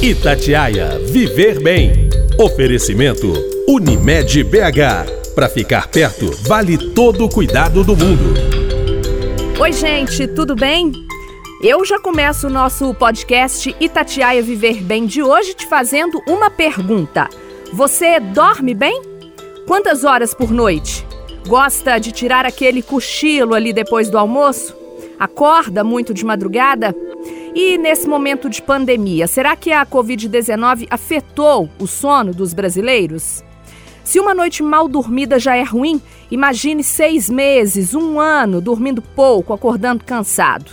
Itatiaia 0.00 0.96
Viver 1.10 1.60
Bem. 1.60 2.08
Oferecimento 2.38 3.32
Unimed 3.66 4.44
BH. 4.44 5.34
Para 5.34 5.48
ficar 5.48 5.88
perto, 5.88 6.30
vale 6.46 6.78
todo 6.92 7.24
o 7.24 7.28
cuidado 7.28 7.82
do 7.82 7.96
mundo. 7.96 8.32
Oi, 9.60 9.72
gente, 9.72 10.28
tudo 10.28 10.54
bem? 10.54 10.92
Eu 11.60 11.84
já 11.84 11.98
começo 11.98 12.46
o 12.46 12.50
nosso 12.50 12.94
podcast 12.94 13.74
Itatiaia 13.80 14.40
Viver 14.40 14.84
Bem 14.84 15.04
de 15.04 15.20
hoje 15.20 15.52
te 15.52 15.66
fazendo 15.66 16.22
uma 16.28 16.48
pergunta. 16.48 17.28
Você 17.72 18.20
dorme 18.20 18.74
bem? 18.74 19.02
Quantas 19.66 20.04
horas 20.04 20.32
por 20.32 20.52
noite? 20.52 21.04
Gosta 21.48 21.98
de 21.98 22.12
tirar 22.12 22.46
aquele 22.46 22.82
cochilo 22.82 23.52
ali 23.52 23.72
depois 23.72 24.08
do 24.08 24.16
almoço? 24.16 24.76
Acorda 25.18 25.82
muito 25.82 26.14
de 26.14 26.24
madrugada? 26.24 26.94
E 27.60 27.76
nesse 27.76 28.06
momento 28.06 28.48
de 28.48 28.62
pandemia, 28.62 29.26
será 29.26 29.56
que 29.56 29.72
a 29.72 29.84
Covid-19 29.84 30.86
afetou 30.88 31.68
o 31.80 31.88
sono 31.88 32.32
dos 32.32 32.54
brasileiros? 32.54 33.42
Se 34.04 34.20
uma 34.20 34.32
noite 34.32 34.62
mal 34.62 34.86
dormida 34.86 35.40
já 35.40 35.56
é 35.56 35.64
ruim, 35.64 36.00
imagine 36.30 36.84
seis 36.84 37.28
meses, 37.28 37.96
um 37.96 38.20
ano 38.20 38.60
dormindo 38.60 39.02
pouco, 39.02 39.52
acordando 39.52 40.04
cansado. 40.04 40.70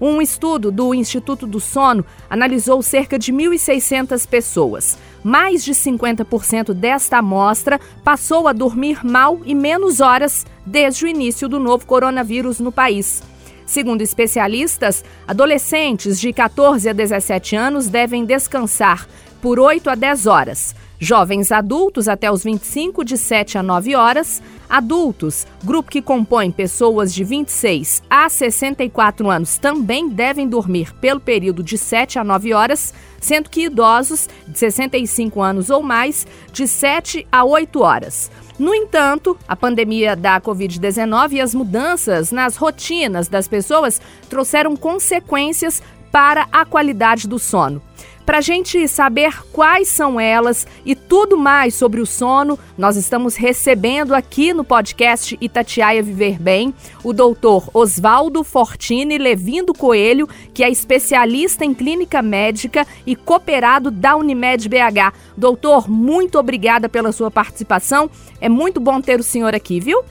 Um 0.00 0.22
estudo 0.22 0.72
do 0.72 0.94
Instituto 0.94 1.46
do 1.46 1.60
Sono 1.60 2.06
analisou 2.30 2.80
cerca 2.80 3.18
de 3.18 3.30
1.600 3.30 4.26
pessoas. 4.26 4.96
Mais 5.22 5.62
de 5.62 5.72
50% 5.72 6.72
desta 6.72 7.18
amostra 7.18 7.78
passou 8.02 8.48
a 8.48 8.54
dormir 8.54 9.04
mal 9.04 9.42
e 9.44 9.54
menos 9.54 10.00
horas 10.00 10.46
desde 10.64 11.04
o 11.04 11.08
início 11.08 11.50
do 11.50 11.60
novo 11.60 11.84
coronavírus 11.84 12.60
no 12.60 12.72
país. 12.72 13.22
Segundo 13.66 14.02
especialistas, 14.02 15.04
adolescentes 15.26 16.20
de 16.20 16.32
14 16.32 16.88
a 16.88 16.92
17 16.92 17.56
anos 17.56 17.88
devem 17.88 18.24
descansar 18.24 19.06
por 19.44 19.60
8 19.60 19.90
a 19.90 19.94
10 19.94 20.26
horas. 20.26 20.74
Jovens 20.98 21.52
adultos 21.52 22.08
até 22.08 22.32
os 22.32 22.42
25, 22.42 23.04
de 23.04 23.18
7 23.18 23.58
a 23.58 23.62
9 23.62 23.94
horas. 23.94 24.42
Adultos, 24.70 25.46
grupo 25.62 25.90
que 25.90 26.00
compõe 26.00 26.50
pessoas 26.50 27.12
de 27.12 27.22
26 27.22 28.02
a 28.08 28.26
64 28.26 29.28
anos, 29.28 29.58
também 29.58 30.08
devem 30.08 30.48
dormir 30.48 30.94
pelo 30.94 31.20
período 31.20 31.62
de 31.62 31.76
7 31.76 32.18
a 32.18 32.24
9 32.24 32.54
horas, 32.54 32.94
sendo 33.20 33.50
que 33.50 33.66
idosos 33.66 34.30
de 34.48 34.58
65 34.58 35.42
anos 35.42 35.68
ou 35.68 35.82
mais, 35.82 36.26
de 36.50 36.66
7 36.66 37.26
a 37.30 37.44
8 37.44 37.82
horas. 37.82 38.30
No 38.58 38.74
entanto, 38.74 39.36
a 39.46 39.54
pandemia 39.54 40.16
da 40.16 40.40
Covid-19 40.40 41.32
e 41.32 41.40
as 41.42 41.54
mudanças 41.54 42.32
nas 42.32 42.56
rotinas 42.56 43.28
das 43.28 43.46
pessoas 43.46 44.00
trouxeram 44.30 44.74
consequências 44.74 45.82
para 46.10 46.46
a 46.50 46.64
qualidade 46.64 47.28
do 47.28 47.38
sono. 47.38 47.82
Para 48.24 48.38
a 48.38 48.40
gente 48.40 48.88
saber 48.88 49.44
quais 49.52 49.88
são 49.88 50.18
elas 50.18 50.66
e 50.84 50.94
tudo 50.94 51.36
mais 51.36 51.74
sobre 51.74 52.00
o 52.00 52.06
sono, 52.06 52.58
nós 52.76 52.96
estamos 52.96 53.36
recebendo 53.36 54.14
aqui 54.14 54.54
no 54.54 54.64
podcast 54.64 55.36
Itatiaia 55.42 56.02
Viver 56.02 56.40
Bem 56.40 56.72
o 57.04 57.12
doutor 57.12 57.68
Oswaldo 57.74 58.42
Fortini 58.42 59.18
Levindo 59.18 59.74
Coelho, 59.74 60.26
que 60.54 60.64
é 60.64 60.70
especialista 60.70 61.66
em 61.66 61.74
clínica 61.74 62.22
médica 62.22 62.86
e 63.06 63.14
cooperado 63.14 63.90
da 63.90 64.16
Unimed 64.16 64.70
BH. 64.70 65.12
Doutor, 65.36 65.90
muito 65.90 66.38
obrigada 66.38 66.88
pela 66.88 67.12
sua 67.12 67.30
participação. 67.30 68.08
É 68.40 68.48
muito 68.48 68.80
bom 68.80 69.02
ter 69.02 69.20
o 69.20 69.22
senhor 69.22 69.54
aqui, 69.54 69.80
viu? 69.80 70.02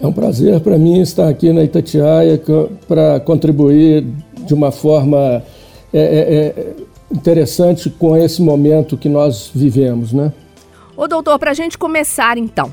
É 0.00 0.06
um 0.06 0.12
prazer 0.12 0.58
para 0.60 0.78
mim 0.78 1.02
estar 1.02 1.28
aqui 1.28 1.52
na 1.52 1.62
Itatiaia 1.62 2.40
para 2.88 3.20
contribuir 3.20 4.06
de 4.38 4.54
uma 4.54 4.72
forma. 4.72 5.42
É, 5.92 6.00
é, 6.00 6.54
é 6.56 6.86
interessante 7.10 7.90
com 7.90 8.16
esse 8.16 8.42
momento 8.42 8.96
que 8.96 9.08
nós 9.08 9.50
vivemos, 9.54 10.12
né? 10.12 10.32
Ô 10.96 11.06
doutor, 11.06 11.38
para 11.38 11.50
a 11.50 11.54
gente 11.54 11.76
começar 11.76 12.38
então, 12.38 12.70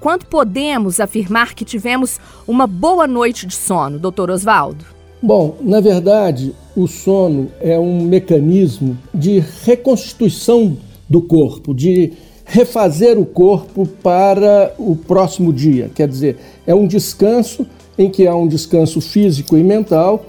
quanto 0.00 0.26
podemos 0.26 1.00
afirmar 1.00 1.54
que 1.54 1.64
tivemos 1.64 2.18
uma 2.46 2.66
boa 2.66 3.06
noite 3.06 3.46
de 3.46 3.54
sono, 3.54 3.98
doutor 3.98 4.30
Oswaldo? 4.30 4.84
Bom, 5.22 5.56
na 5.60 5.80
verdade, 5.80 6.54
o 6.74 6.88
sono 6.88 7.48
é 7.60 7.78
um 7.78 8.02
mecanismo 8.02 8.98
de 9.14 9.38
reconstituição 9.64 10.76
do 11.08 11.22
corpo, 11.22 11.72
de 11.72 12.12
refazer 12.44 13.18
o 13.18 13.24
corpo 13.24 13.86
para 14.02 14.74
o 14.78 14.96
próximo 14.96 15.52
dia. 15.52 15.90
Quer 15.94 16.08
dizer, 16.08 16.38
é 16.66 16.74
um 16.74 16.86
descanso 16.86 17.66
em 17.96 18.10
que 18.10 18.26
há 18.26 18.34
um 18.34 18.48
descanso 18.48 19.00
físico 19.00 19.56
e 19.56 19.62
mental 19.62 20.24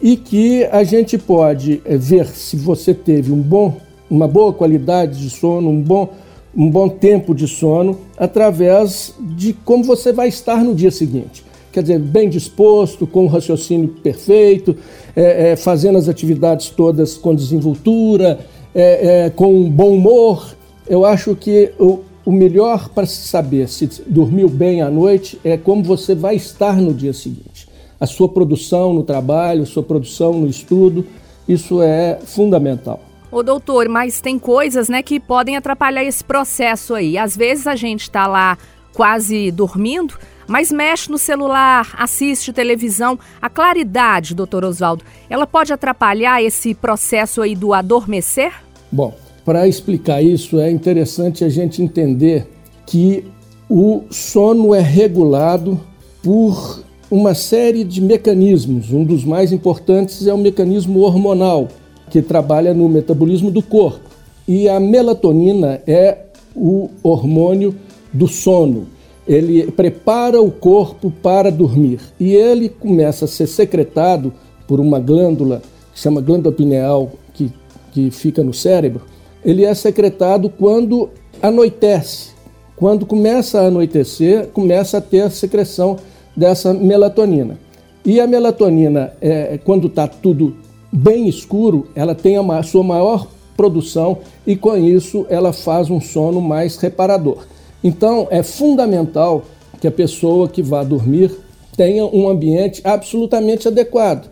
e 0.00 0.16
que 0.16 0.64
a 0.66 0.84
gente 0.84 1.18
pode 1.18 1.82
eh, 1.84 1.96
ver 1.96 2.26
se 2.26 2.56
você 2.56 2.94
teve 2.94 3.32
um 3.32 3.40
bom, 3.40 3.76
uma 4.08 4.28
boa 4.28 4.52
qualidade 4.52 5.20
de 5.20 5.30
sono, 5.30 5.68
um 5.70 5.82
bom, 5.82 6.10
um 6.56 6.70
bom 6.70 6.88
tempo 6.88 7.34
de 7.34 7.48
sono, 7.48 7.98
através 8.16 9.14
de 9.20 9.52
como 9.52 9.82
você 9.82 10.12
vai 10.12 10.28
estar 10.28 10.62
no 10.62 10.74
dia 10.74 10.90
seguinte. 10.90 11.44
Quer 11.72 11.82
dizer, 11.82 11.98
bem 11.98 12.28
disposto, 12.28 13.06
com 13.06 13.24
o 13.24 13.28
raciocínio 13.28 13.88
perfeito, 13.88 14.76
é, 15.14 15.50
é, 15.50 15.56
fazendo 15.56 15.98
as 15.98 16.08
atividades 16.08 16.70
todas 16.70 17.16
com 17.16 17.34
desenvoltura, 17.34 18.38
é, 18.74 19.30
com 19.34 19.52
um 19.52 19.70
bom 19.70 19.94
humor. 19.94 20.56
Eu 20.88 21.04
acho 21.04 21.34
que 21.34 21.72
o, 21.78 22.00
o 22.24 22.32
melhor 22.32 22.88
para 22.88 23.04
se 23.04 23.28
saber 23.28 23.68
se 23.68 23.88
dormiu 24.06 24.48
bem 24.48 24.80
à 24.80 24.90
noite 24.90 25.38
é 25.44 25.56
como 25.56 25.82
você 25.82 26.14
vai 26.14 26.36
estar 26.36 26.76
no 26.76 26.94
dia 26.94 27.12
seguinte 27.12 27.67
a 28.00 28.06
sua 28.06 28.28
produção 28.28 28.92
no 28.92 29.02
trabalho, 29.02 29.66
sua 29.66 29.82
produção 29.82 30.32
no 30.32 30.46
estudo. 30.46 31.06
Isso 31.48 31.82
é 31.82 32.18
fundamental. 32.24 33.00
Ô 33.30 33.42
doutor, 33.42 33.88
mas 33.88 34.20
tem 34.20 34.38
coisas 34.38 34.88
né, 34.88 35.02
que 35.02 35.20
podem 35.20 35.56
atrapalhar 35.56 36.04
esse 36.04 36.24
processo 36.24 36.94
aí. 36.94 37.18
Às 37.18 37.36
vezes 37.36 37.66
a 37.66 37.76
gente 37.76 38.02
está 38.02 38.26
lá 38.26 38.56
quase 38.94 39.50
dormindo, 39.50 40.14
mas 40.46 40.72
mexe 40.72 41.10
no 41.10 41.18
celular, 41.18 41.94
assiste 41.98 42.52
televisão. 42.52 43.18
A 43.40 43.50
claridade, 43.50 44.34
doutor 44.34 44.64
Oswaldo, 44.64 45.04
ela 45.28 45.46
pode 45.46 45.72
atrapalhar 45.72 46.42
esse 46.42 46.74
processo 46.74 47.42
aí 47.42 47.54
do 47.54 47.74
adormecer? 47.74 48.52
Bom, 48.90 49.14
para 49.44 49.68
explicar 49.68 50.22
isso 50.22 50.58
é 50.58 50.70
interessante 50.70 51.44
a 51.44 51.48
gente 51.50 51.82
entender 51.82 52.46
que 52.86 53.24
o 53.68 54.04
sono 54.10 54.74
é 54.74 54.80
regulado 54.80 55.78
por 56.22 56.82
uma 57.10 57.34
série 57.34 57.84
de 57.84 58.00
mecanismos. 58.00 58.92
Um 58.92 59.04
dos 59.04 59.24
mais 59.24 59.52
importantes 59.52 60.26
é 60.26 60.32
o 60.32 60.38
mecanismo 60.38 61.00
hormonal, 61.00 61.68
que 62.10 62.20
trabalha 62.20 62.74
no 62.74 62.88
metabolismo 62.88 63.50
do 63.50 63.62
corpo. 63.62 64.08
E 64.46 64.68
a 64.68 64.78
melatonina 64.78 65.80
é 65.86 66.18
o 66.54 66.90
hormônio 67.02 67.74
do 68.12 68.26
sono. 68.26 68.86
Ele 69.26 69.70
prepara 69.72 70.40
o 70.40 70.50
corpo 70.50 71.10
para 71.22 71.50
dormir 71.50 72.00
e 72.18 72.34
ele 72.34 72.68
começa 72.68 73.26
a 73.26 73.28
ser 73.28 73.46
secretado 73.46 74.32
por 74.66 74.80
uma 74.80 74.98
glândula 74.98 75.62
que 75.92 76.00
chama 76.00 76.20
glândula 76.20 76.54
pineal, 76.54 77.12
que, 77.34 77.52
que 77.92 78.10
fica 78.10 78.42
no 78.42 78.54
cérebro. 78.54 79.02
Ele 79.44 79.64
é 79.64 79.74
secretado 79.74 80.48
quando 80.48 81.10
anoitece. 81.42 82.30
Quando 82.74 83.04
começa 83.04 83.60
a 83.60 83.66
anoitecer, 83.66 84.46
começa 84.48 84.98
a 84.98 85.00
ter 85.00 85.22
a 85.22 85.30
secreção 85.30 85.96
dessa 86.38 86.72
melatonina. 86.72 87.58
E 88.04 88.20
a 88.20 88.26
melatonina, 88.26 89.12
é, 89.20 89.58
quando 89.64 89.88
está 89.88 90.06
tudo 90.06 90.56
bem 90.92 91.28
escuro, 91.28 91.88
ela 91.96 92.14
tem 92.14 92.36
a 92.36 92.62
sua 92.62 92.84
maior 92.84 93.26
produção 93.56 94.18
e 94.46 94.54
com 94.54 94.76
isso 94.76 95.26
ela 95.28 95.52
faz 95.52 95.90
um 95.90 96.00
sono 96.00 96.40
mais 96.40 96.76
reparador. 96.76 97.44
Então 97.82 98.28
é 98.30 98.42
fundamental 98.44 99.42
que 99.80 99.88
a 99.88 99.90
pessoa 99.90 100.48
que 100.48 100.62
vá 100.62 100.84
dormir 100.84 101.36
tenha 101.76 102.06
um 102.06 102.28
ambiente 102.28 102.80
absolutamente 102.84 103.66
adequado, 103.66 104.30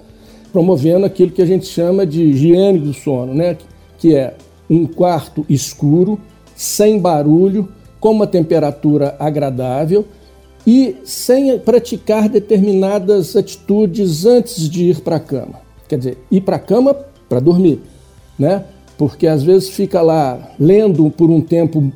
promovendo 0.53 1.07
aquilo 1.07 1.33
que 1.33 1.43
a 1.43 1.47
gente 1.47 1.67
chama 1.67 2.07
de 2.07 2.23
higiene 2.23 2.79
do 2.79 2.95
sono, 2.95 3.35
né? 3.35 3.57
que 3.99 4.15
é 4.15 4.35
um 4.71 4.87
quarto 4.87 5.45
escuro, 5.49 6.21
sem 6.55 7.01
barulho, 7.01 7.69
com 7.99 8.13
uma 8.13 8.27
temperatura 8.27 9.17
agradável 9.19 10.05
e 10.67 10.97
sem 11.05 11.59
praticar 11.59 12.29
determinadas 12.29 13.37
atitudes 13.37 14.27
antes 14.27 14.69
de 14.69 14.91
ir 14.91 15.01
para 15.01 15.17
a 15.17 15.21
cama. 15.21 15.61
Quer 15.89 15.99
dizer, 15.99 16.19
ir 16.31 16.41
para 16.41 16.57
a 16.57 16.59
cama 16.61 16.95
para 17.29 17.39
dormir, 17.39 17.81
né? 18.39 18.65
Porque 18.99 19.27
às 19.27 19.43
vezes 19.43 19.69
fica 19.69 20.01
lá 20.01 20.51
lendo 20.59 21.09
por 21.11 21.31
um 21.31 21.41
tempo 21.41 21.93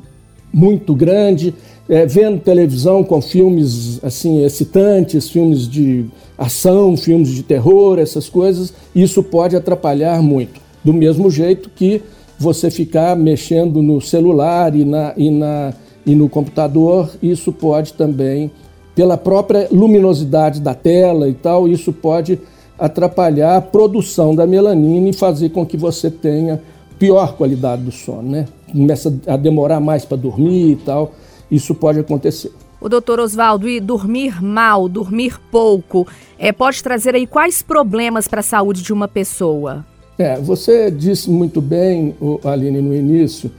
muito 0.53 0.93
grande, 0.93 1.53
é, 1.89 2.05
vendo 2.05 2.39
televisão 2.39 3.03
com 3.03 3.21
filmes 3.21 3.99
assim 4.03 4.43
excitantes, 4.43 5.29
filmes 5.29 5.67
de 5.67 6.05
ação, 6.37 6.95
filmes 6.95 7.29
de 7.29 7.43
terror, 7.43 7.99
essas 7.99 8.29
coisas, 8.29 8.73
isso 8.95 9.21
pode 9.21 9.55
atrapalhar 9.55 10.21
muito. 10.21 10.59
Do 10.83 10.93
mesmo 10.93 11.29
jeito 11.29 11.69
que 11.69 12.01
você 12.39 12.71
ficar 12.71 13.15
mexendo 13.15 13.81
no 13.81 14.01
celular 14.01 14.75
e, 14.75 14.83
na, 14.83 15.13
e, 15.15 15.29
na, 15.29 15.73
e 16.05 16.15
no 16.15 16.27
computador, 16.27 17.11
isso 17.21 17.51
pode 17.51 17.93
também 17.93 18.51
pela 18.95 19.17
própria 19.17 19.67
luminosidade 19.71 20.59
da 20.59 20.73
tela 20.73 21.29
e 21.29 21.33
tal, 21.33 21.67
isso 21.67 21.93
pode 21.93 22.39
atrapalhar 22.77 23.57
a 23.57 23.61
produção 23.61 24.35
da 24.35 24.45
melanina 24.45 25.09
e 25.09 25.13
fazer 25.13 25.49
com 25.49 25.65
que 25.65 25.77
você 25.77 26.09
tenha 26.09 26.61
pior 26.97 27.35
qualidade 27.35 27.83
do 27.83 27.91
sono, 27.91 28.23
né? 28.23 28.47
Começa 28.71 29.13
a 29.27 29.37
demorar 29.37 29.79
mais 29.79 30.05
para 30.05 30.17
dormir 30.17 30.71
e 30.71 30.75
tal. 30.75 31.13
Isso 31.49 31.75
pode 31.75 31.99
acontecer. 31.99 32.51
O 32.79 32.89
doutor 32.89 33.19
Oswaldo, 33.19 33.69
e 33.69 33.79
dormir 33.79 34.41
mal, 34.41 34.89
dormir 34.89 35.39
pouco, 35.51 36.07
é, 36.39 36.51
pode 36.51 36.81
trazer 36.81 37.13
aí 37.13 37.27
quais 37.27 37.61
problemas 37.61 38.27
para 38.27 38.39
a 38.39 38.43
saúde 38.43 38.81
de 38.81 38.91
uma 38.91 39.07
pessoa? 39.07 39.85
É, 40.17 40.39
você 40.39 40.89
disse 40.89 41.29
muito 41.29 41.61
bem, 41.61 42.15
Aline, 42.43 42.81
no 42.81 42.95
início, 42.95 43.51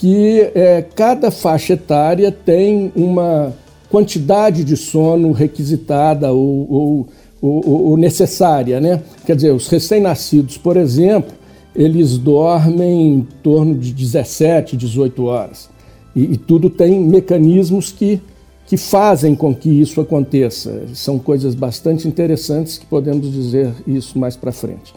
que 0.00 0.50
é, 0.54 0.80
cada 0.94 1.30
faixa 1.30 1.74
etária 1.74 2.32
tem 2.32 2.90
uma 2.96 3.52
quantidade 3.90 4.64
de 4.64 4.74
sono 4.74 5.30
requisitada 5.30 6.32
ou, 6.32 6.66
ou, 6.72 7.08
ou, 7.42 7.82
ou 7.90 7.96
necessária, 7.98 8.80
né? 8.80 9.02
Quer 9.26 9.36
dizer, 9.36 9.52
os 9.52 9.68
recém-nascidos, 9.68 10.56
por 10.56 10.78
exemplo, 10.78 11.34
eles 11.76 12.16
dormem 12.16 13.08
em 13.08 13.28
torno 13.42 13.74
de 13.74 13.92
17, 13.92 14.74
18 14.74 15.22
horas. 15.22 15.68
E, 16.16 16.32
e, 16.32 16.36
tudo 16.38 16.70
tem 16.70 16.98
mecanismos 16.98 17.92
que, 17.92 18.22
que 18.66 18.78
fazem 18.78 19.34
com 19.34 19.54
que 19.54 19.68
isso 19.68 20.00
aconteça. 20.00 20.84
São 20.94 21.18
coisas 21.18 21.54
bastante 21.54 22.08
interessantes 22.08 22.78
que 22.78 22.86
podemos 22.86 23.30
dizer 23.30 23.70
isso 23.86 24.18
mais 24.18 24.34
para 24.34 24.50
frente. 24.50 24.94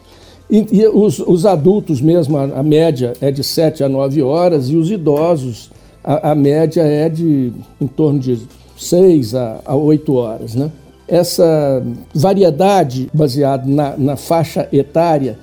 E, 0.48 0.66
e 0.70 0.86
os, 0.88 1.18
os, 1.18 1.46
adultos 1.46 2.00
mesmo, 2.00 2.36
a, 2.36 2.44
a, 2.44 2.62
média 2.62 3.14
é 3.20 3.30
de 3.30 3.42
7 3.42 3.82
a 3.82 3.88
9 3.88 4.22
horas, 4.22 4.68
e 4.68 4.76
os 4.76 4.90
idosos, 4.90 5.70
a, 6.02 6.32
a 6.32 6.34
média 6.34 6.82
é 6.82 7.08
de 7.08 7.52
em 7.80 7.86
torno 7.86 8.18
de 8.18 8.40
6 8.76 9.34
a, 9.34 9.60
a 9.64 9.74
8 9.74 10.14
horas. 10.14 10.54
Né? 10.54 10.70
Essa 11.08 11.82
variedade 12.14 13.10
baseada 13.12 13.64
na, 13.66 13.96
na 13.96 14.16
faixa 14.16 14.68
etária, 14.72 15.38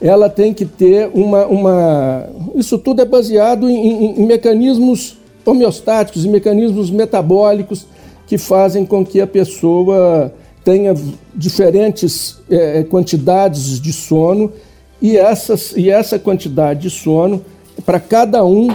ela 0.00 0.28
tem 0.28 0.52
que 0.52 0.64
ter 0.64 1.10
uma. 1.12 1.46
uma 1.46 2.28
isso 2.54 2.78
tudo 2.78 3.02
é 3.02 3.04
baseado 3.04 3.68
em, 3.68 3.76
em, 3.76 4.20
em 4.20 4.26
mecanismos 4.26 5.18
homeostáticos, 5.44 6.24
em 6.24 6.30
mecanismos 6.30 6.90
metabólicos 6.90 7.86
que 8.26 8.36
fazem 8.36 8.84
com 8.84 9.04
que 9.04 9.20
a 9.20 9.26
pessoa 9.26 10.32
tenha 10.66 10.96
diferentes 11.32 12.38
é, 12.50 12.82
quantidades 12.82 13.80
de 13.80 13.92
sono 13.92 14.52
e, 15.00 15.16
essas, 15.16 15.72
e 15.76 15.88
essa 15.88 16.18
quantidade 16.18 16.80
de 16.80 16.90
sono, 16.90 17.44
para 17.84 18.00
cada 18.00 18.44
um, 18.44 18.66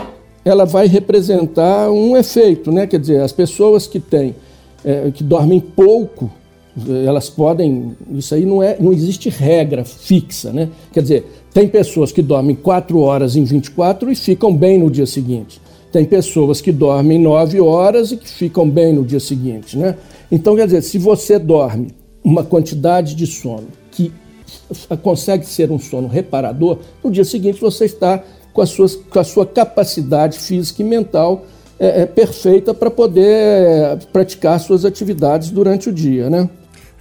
ela 0.46 0.66
vai 0.66 0.88
representar 0.88 1.92
um 1.92 2.16
efeito, 2.16 2.72
né? 2.72 2.88
Quer 2.88 2.98
dizer, 2.98 3.20
as 3.20 3.34
pessoas 3.34 3.88
que 3.88 4.00
têm, 4.00 4.34
é, 4.86 5.12
que 5.12 5.22
dormem 5.22 5.60
pouco, 5.60 6.32
elas 7.06 7.30
podem. 7.30 7.94
Isso 8.12 8.34
aí 8.36 8.46
não, 8.46 8.64
é, 8.64 8.78
não 8.80 8.94
existe 8.94 9.28
regra 9.28 9.84
fixa, 9.84 10.54
né? 10.54 10.70
Quer 10.94 11.02
dizer, 11.02 11.44
tem 11.54 11.68
pessoas 11.68 12.14
que 12.14 12.22
dormem 12.22 12.56
4 12.56 12.98
horas 13.02 13.36
em 13.36 13.44
24 13.44 14.10
e 14.10 14.16
ficam 14.16 14.56
bem 14.56 14.80
no 14.80 14.90
dia 14.90 15.06
seguinte. 15.06 15.60
Tem 15.92 16.06
pessoas 16.06 16.62
que 16.62 16.72
dormem 16.72 17.20
9 17.20 17.60
horas 17.60 18.14
e 18.14 18.18
que 18.18 18.30
ficam 18.30 18.70
bem 18.70 18.94
no 18.94 19.04
dia 19.04 19.20
seguinte, 19.20 19.78
né? 19.78 19.98
Então, 20.32 20.56
quer 20.56 20.66
dizer, 20.66 20.82
se 20.82 20.98
você 20.98 21.38
dorme 21.38 21.90
uma 22.24 22.44
quantidade 22.44 23.16
de 23.16 23.28
sono 23.28 23.68
que 23.92 24.12
consegue 25.02 25.46
ser 25.46 25.72
um 25.72 25.80
sono 25.80 26.08
reparador, 26.08 26.80
no 27.04 27.12
dia 27.12 27.26
seguinte 27.26 27.60
você 27.60 27.86
está 27.86 28.24
com, 28.54 28.66
suas, 28.66 28.96
com 28.96 29.20
a 29.20 29.24
sua 29.24 29.46
capacidade 29.46 30.40
física 30.40 30.82
e 30.82 30.86
mental 30.86 31.46
é, 31.80 32.02
é 32.02 32.06
perfeita 32.06 32.74
para 32.74 32.92
poder 32.92 33.98
praticar 34.14 34.60
suas 34.60 34.86
atividades 34.86 35.50
durante 35.50 35.90
o 35.90 35.94
dia, 35.94 36.30
né? 36.30 36.50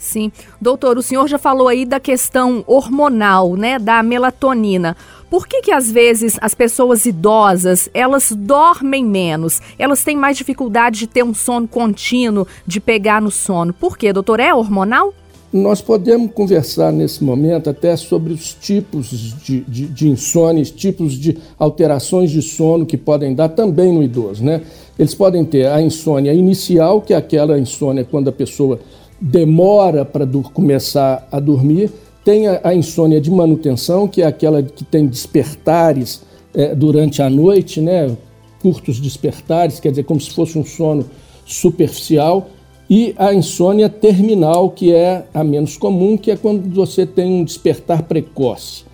Sim. 0.00 0.32
Doutor, 0.58 0.96
o 0.96 1.02
senhor 1.02 1.28
já 1.28 1.38
falou 1.38 1.68
aí 1.68 1.84
da 1.84 2.00
questão 2.00 2.64
hormonal, 2.66 3.54
né, 3.54 3.78
da 3.78 4.02
melatonina. 4.02 4.96
Por 5.28 5.46
que 5.46 5.60
que 5.60 5.70
às 5.70 5.92
vezes 5.92 6.38
as 6.40 6.54
pessoas 6.54 7.04
idosas, 7.04 7.90
elas 7.92 8.32
dormem 8.32 9.04
menos? 9.04 9.60
Elas 9.78 10.02
têm 10.02 10.16
mais 10.16 10.38
dificuldade 10.38 11.00
de 11.00 11.06
ter 11.06 11.22
um 11.22 11.34
sono 11.34 11.68
contínuo, 11.68 12.46
de 12.66 12.80
pegar 12.80 13.20
no 13.20 13.30
sono. 13.30 13.74
Por 13.74 13.98
quê, 13.98 14.10
doutor? 14.10 14.40
É 14.40 14.54
hormonal? 14.54 15.12
Nós 15.52 15.82
podemos 15.82 16.32
conversar 16.32 16.90
nesse 16.92 17.22
momento 17.22 17.68
até 17.68 17.94
sobre 17.94 18.32
os 18.32 18.54
tipos 18.54 19.10
de, 19.44 19.60
de, 19.60 19.86
de 19.86 20.08
insônia, 20.08 20.64
tipos 20.64 21.12
de 21.12 21.36
alterações 21.58 22.30
de 22.30 22.40
sono 22.40 22.86
que 22.86 22.96
podem 22.96 23.34
dar 23.34 23.50
também 23.50 23.92
no 23.92 24.02
idoso, 24.02 24.42
né? 24.42 24.62
Eles 24.98 25.14
podem 25.14 25.44
ter 25.44 25.66
a 25.66 25.82
insônia 25.82 26.32
inicial, 26.32 27.02
que 27.02 27.12
é 27.12 27.16
aquela 27.16 27.58
insônia 27.58 28.04
quando 28.04 28.28
a 28.28 28.32
pessoa 28.32 28.80
demora 29.20 30.04
para 30.04 30.26
começar 30.54 31.28
a 31.30 31.38
dormir, 31.38 31.90
tem 32.24 32.46
a, 32.46 32.60
a, 32.64 32.74
insônia 32.74 33.20
de 33.20 33.30
manutenção, 33.30 34.06
que 34.08 34.22
é 34.22 34.26
aquela 34.26 34.62
que 34.62 34.84
tem 34.84 35.06
despertares 35.06 36.22
é, 36.54 36.74
durante 36.74 37.22
a 37.22 37.28
noite, 37.28 37.80
né? 37.80 38.16
curtos 38.60 39.00
despertares, 39.00 39.80
quer 39.80 39.90
dizer, 39.90 40.04
como 40.04 40.20
se 40.20 40.30
fosse 40.30 40.58
um 40.58 40.64
sono 40.64 41.04
superficial, 41.46 42.48
e 42.88 43.14
a 43.16 43.32
insônia 43.32 43.88
terminal, 43.88 44.70
que 44.70 44.92
é 44.92 45.24
a 45.32 45.44
menos 45.44 45.76
comum, 45.76 46.16
que 46.16 46.30
é 46.30 46.36
quando 46.36 46.68
você 46.74 47.06
tem 47.06 47.40
um 47.40 47.44
despertar 47.44 48.02
precoce. 48.02 48.84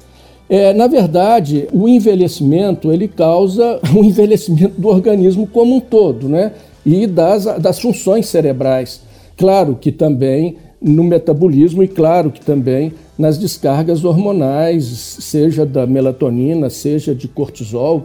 É, 0.49 0.73
na 0.73 0.87
verdade, 0.87 1.67
o 1.73 1.89
envelhecimento 1.89 2.93
ele 2.93 3.09
causa 3.09 3.81
o 3.97 4.05
envelhecimento 4.05 4.81
do 4.81 4.89
organismo 4.89 5.47
como 5.47 5.77
um 5.77 5.81
todo, 5.81 6.29
né? 6.29 6.53
E 6.85 7.07
das, 7.07 7.47
das 7.59 7.81
funções 7.81 8.27
cerebrais. 8.27 9.01
Claro 9.37 9.77
que 9.79 9.93
também 9.93 10.57
no 10.81 11.05
metabolismo 11.05 11.83
e, 11.83 11.89
claro, 11.89 12.31
que 12.31 12.41
também 12.41 12.93
nas 13.19 13.39
descargas 13.39 14.05
hormonais, 14.05 14.85
seja 14.85 15.65
da 15.65 15.87
melatonina, 15.87 16.71
seja 16.71 17.15
de 17.15 17.29
cortisol, 17.29 18.05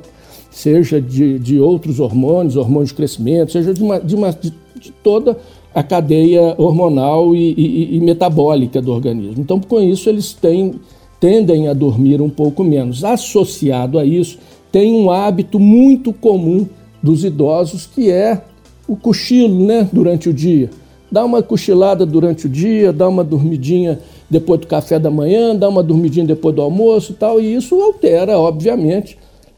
seja 0.50 1.02
de, 1.02 1.38
de 1.40 1.60
outros 1.60 2.00
hormônios, 2.00 2.56
hormônios 2.56 2.90
de 2.90 2.96
crescimento, 2.96 3.52
seja 3.52 3.74
de, 3.74 3.82
uma, 3.82 4.00
de, 4.00 4.16
uma, 4.16 4.32
de, 4.32 4.54
de 4.80 4.92
toda 5.04 5.38
a 5.74 5.84
cadeia 5.84 6.56
hormonal 6.58 7.36
e, 7.36 7.54
e, 7.58 7.96
e, 7.96 8.02
metabólica 8.02 8.82
do 8.82 8.92
organismo. 8.92 9.42
Então, 9.42 9.60
com 9.60 9.80
isso, 9.80 10.10
eles 10.10 10.34
têm, 10.34 10.76
tendem 11.20 11.70
a 11.70 11.74
dormir 11.74 12.22
um 12.22 12.30
pouco 12.30 12.64
menos. 12.64 13.06
Associado 13.06 13.98
a 13.98 14.06
isso, 14.06 14.38
tem 14.70 14.94
um 14.94 15.10
hábito 15.10 15.60
muito 15.60 16.12
comum 16.12 16.68
dos 17.02 17.24
idosos 17.24 17.86
que 17.86 18.10
é 18.10 18.42
o 18.88 18.96
cochilo 18.96 19.66
né, 19.66 19.88
durante 19.92 20.28
o 20.28 20.34
dia 20.34 20.70
dá 21.12 21.26
uma 21.26 21.44
cochilada 21.44 22.06
durante 22.06 22.46
o 22.46 22.50
dia, 22.50 22.94
dá 22.94 23.08
uma 23.08 23.24
dormidinha 23.24 24.00
depois 24.30 24.62
do 24.62 24.68
café 24.68 24.98
da 24.98 25.12
manhã, 25.12 25.56
dá 25.56 25.68
uma 25.68 25.84
dormidinha 25.84 26.26
depois 26.26 26.56
do 26.56 26.62
almoço 26.62 27.12
e 27.12 27.16
tal, 27.16 27.42
e 27.42 27.54
isso 27.54 27.80
altera, 27.82 28.40
obviamente, 28.40 29.18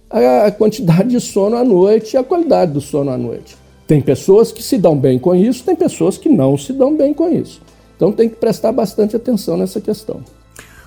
a 0.09 0.51
quantidade 0.51 1.09
de 1.09 1.19
sono 1.19 1.55
à 1.55 1.63
noite 1.63 2.13
e 2.13 2.17
a 2.17 2.23
qualidade 2.23 2.71
do 2.71 2.81
sono 2.81 3.11
à 3.11 3.17
noite. 3.17 3.55
Tem 3.85 4.01
pessoas 4.01 4.51
que 4.51 4.63
se 4.63 4.77
dão 4.77 4.97
bem 4.97 5.19
com 5.19 5.35
isso, 5.35 5.63
tem 5.63 5.75
pessoas 5.75 6.17
que 6.17 6.29
não 6.29 6.57
se 6.57 6.73
dão 6.73 6.95
bem 6.95 7.13
com 7.13 7.29
isso. 7.29 7.61
Então 7.95 8.11
tem 8.11 8.27
que 8.27 8.35
prestar 8.35 8.71
bastante 8.71 9.15
atenção 9.15 9.55
nessa 9.57 9.79
questão. 9.79 10.21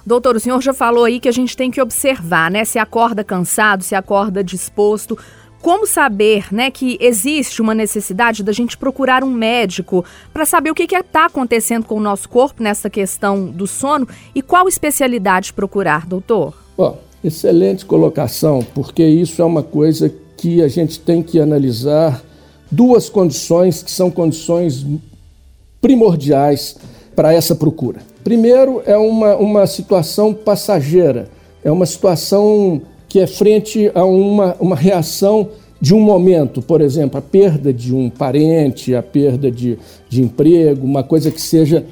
Doutor, 0.04 0.36
o 0.36 0.40
senhor 0.40 0.60
já 0.62 0.72
falou 0.72 1.04
aí 1.04 1.18
que 1.18 1.28
a 1.28 1.32
gente 1.32 1.56
tem 1.56 1.70
que 1.70 1.80
observar, 1.80 2.50
né? 2.50 2.64
Se 2.64 2.78
acorda 2.78 3.24
cansado, 3.24 3.82
se 3.82 3.94
acorda 3.94 4.42
disposto. 4.42 5.18
Como 5.66 5.84
saber 5.84 6.54
né, 6.54 6.70
que 6.70 6.96
existe 7.00 7.60
uma 7.60 7.74
necessidade 7.74 8.44
da 8.44 8.52
gente 8.52 8.78
procurar 8.78 9.24
um 9.24 9.32
médico 9.32 10.04
para 10.32 10.46
saber 10.46 10.70
o 10.70 10.74
que 10.76 10.84
está 10.84 11.26
acontecendo 11.26 11.84
com 11.84 11.96
o 11.96 12.00
nosso 12.00 12.28
corpo 12.28 12.62
nessa 12.62 12.88
questão 12.88 13.46
do 13.46 13.66
sono 13.66 14.06
e 14.32 14.40
qual 14.40 14.68
especialidade 14.68 15.52
procurar, 15.52 16.06
doutor? 16.06 16.54
Bom, 16.78 17.00
excelente 17.24 17.84
colocação, 17.84 18.64
porque 18.76 19.04
isso 19.04 19.42
é 19.42 19.44
uma 19.44 19.64
coisa 19.64 20.08
que 20.36 20.62
a 20.62 20.68
gente 20.68 21.00
tem 21.00 21.20
que 21.20 21.40
analisar 21.40 22.22
duas 22.70 23.08
condições 23.08 23.82
que 23.82 23.90
são 23.90 24.08
condições 24.08 24.86
primordiais 25.80 26.76
para 27.16 27.34
essa 27.34 27.56
procura. 27.56 28.02
Primeiro, 28.22 28.84
é 28.86 28.96
uma, 28.96 29.34
uma 29.34 29.66
situação 29.66 30.32
passageira, 30.32 31.28
é 31.64 31.72
uma 31.72 31.86
situação 31.86 32.82
que 33.16 33.20
é 33.20 33.26
frente 33.26 33.90
a 33.94 34.04
uma, 34.04 34.54
uma 34.60 34.76
reação 34.76 35.48
de 35.80 35.94
um 35.94 36.00
momento, 36.00 36.60
por 36.60 36.82
exemplo, 36.82 37.16
a 37.16 37.22
perda 37.22 37.72
de 37.72 37.94
um 37.94 38.10
parente, 38.10 38.94
a 38.94 39.02
perda 39.02 39.50
de, 39.50 39.78
de 40.06 40.20
emprego, 40.20 40.84
uma 40.84 41.02
coisa 41.02 41.30
que 41.30 41.40
seja 41.40 41.82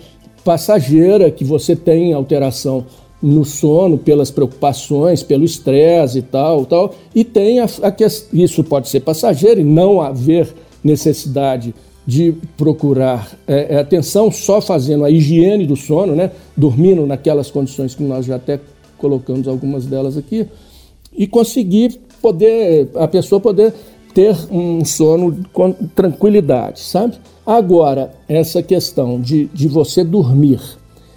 passageira, 0.44 1.30
que 1.30 1.42
você 1.42 1.74
tem 1.74 2.12
alteração 2.12 2.84
no 3.22 3.42
sono 3.42 3.96
pelas 3.96 4.30
preocupações, 4.30 5.22
pelo 5.22 5.44
estresse 5.46 6.18
e 6.18 6.22
tal, 6.22 6.66
tal, 6.66 6.94
e 7.14 7.24
tem 7.24 7.58
a, 7.60 7.66
a 7.80 7.90
que 7.90 8.04
isso 8.30 8.62
pode 8.62 8.90
ser 8.90 9.00
passageiro 9.00 9.62
e 9.62 9.64
não 9.64 10.02
haver 10.02 10.54
necessidade 10.84 11.74
de 12.06 12.34
procurar 12.54 13.34
é, 13.48 13.76
é, 13.76 13.78
atenção 13.78 14.30
só 14.30 14.60
fazendo 14.60 15.06
a 15.06 15.10
higiene 15.10 15.66
do 15.66 15.74
sono, 15.74 16.14
né, 16.14 16.32
dormindo 16.54 17.06
naquelas 17.06 17.50
condições 17.50 17.94
que 17.94 18.02
nós 18.02 18.26
já 18.26 18.36
até 18.36 18.60
colocamos 18.98 19.48
algumas 19.48 19.86
delas 19.86 20.18
aqui, 20.18 20.46
e 21.16 21.26
conseguir 21.26 22.00
poder, 22.20 22.88
a 22.94 23.06
pessoa 23.06 23.40
poder 23.40 23.72
ter 24.12 24.36
um 24.50 24.84
sono 24.84 25.44
com 25.52 25.72
tranquilidade, 25.72 26.80
sabe? 26.80 27.16
Agora, 27.44 28.14
essa 28.28 28.62
questão 28.62 29.20
de, 29.20 29.46
de 29.46 29.68
você 29.68 30.02
dormir 30.04 30.60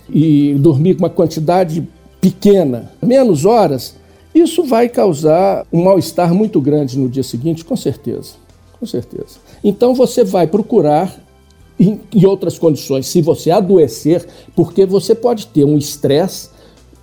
e 0.10 0.56
dormir 0.56 0.96
com 0.96 1.04
uma 1.04 1.10
quantidade 1.10 1.88
pequena, 2.20 2.92
menos 3.02 3.46
horas, 3.46 3.96
Isso 4.38 4.64
vai 4.64 4.88
causar 4.88 5.66
um 5.74 5.84
mal-estar 5.84 6.32
muito 6.32 6.62
grande 6.62 6.98
no 6.98 7.10
dia 7.10 7.24
seguinte, 7.24 7.66
com 7.66 7.76
certeza. 7.76 8.34
Com 8.80 8.86
certeza. 8.86 9.40
Então 9.64 9.96
você 9.96 10.24
vai 10.24 10.46
procurar 10.46 11.16
em, 11.80 12.00
em 12.14 12.26
outras 12.26 12.60
condições, 12.60 13.08
se 13.08 13.22
você 13.22 13.50
adoecer, 13.50 14.28
porque 14.56 14.86
você 14.86 15.16
pode 15.16 15.48
ter 15.48 15.64
um 15.64 15.78
estresse 15.78 16.50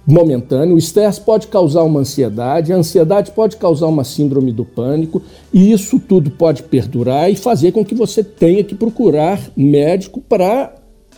momentâneo, 0.07 0.75
o 0.75 0.79
estresse 0.79 1.21
pode 1.21 1.47
causar 1.47 1.83
uma 1.83 2.01
ansiedade, 2.01 2.73
a 2.73 2.77
ansiedade 2.77 3.31
pode 3.31 3.57
causar 3.57 3.87
uma 3.87 4.05
síndrome 4.05 4.53
do 4.53 4.65
pânico, 4.65 5.23
e 5.53 5.73
isso 5.73 5.99
tudo 5.99 6.31
pode 6.31 6.63
perdurar 6.63 7.31
e 7.31 7.37
fazer 7.37 7.73
com 7.73 7.85
que 7.85 7.95
você 7.95 8.23
tenha 8.23 8.63
que 8.63 8.75
procurar 8.75 9.41
médico 9.57 10.21
para 10.21 10.75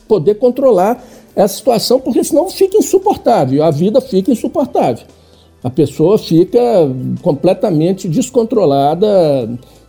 poder 0.06 0.36
controlar 0.36 1.04
essa 1.34 1.56
situação, 1.56 1.98
porque 1.98 2.22
senão 2.22 2.48
fica 2.48 2.78
insuportável, 2.78 3.64
a 3.64 3.70
vida 3.70 4.00
fica 4.00 4.30
insuportável. 4.30 5.04
A 5.64 5.70
pessoa 5.70 6.16
fica 6.16 6.60
completamente 7.22 8.08
descontrolada, 8.08 9.06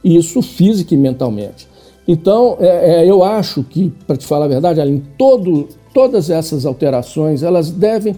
isso 0.04 0.42
física 0.42 0.96
e 0.96 0.98
mentalmente. 0.98 1.68
Então, 2.08 2.58
é, 2.60 3.04
é, 3.04 3.10
eu 3.10 3.24
acho 3.24 3.64
que, 3.64 3.92
para 4.08 4.18
te 4.18 4.26
falar 4.26 4.46
a 4.46 4.48
verdade, 4.48 4.80
Aline, 4.80 5.04
todo, 5.18 5.68
todas 5.94 6.30
essas 6.30 6.66
alterações, 6.66 7.44
elas 7.44 7.70
devem. 7.70 8.16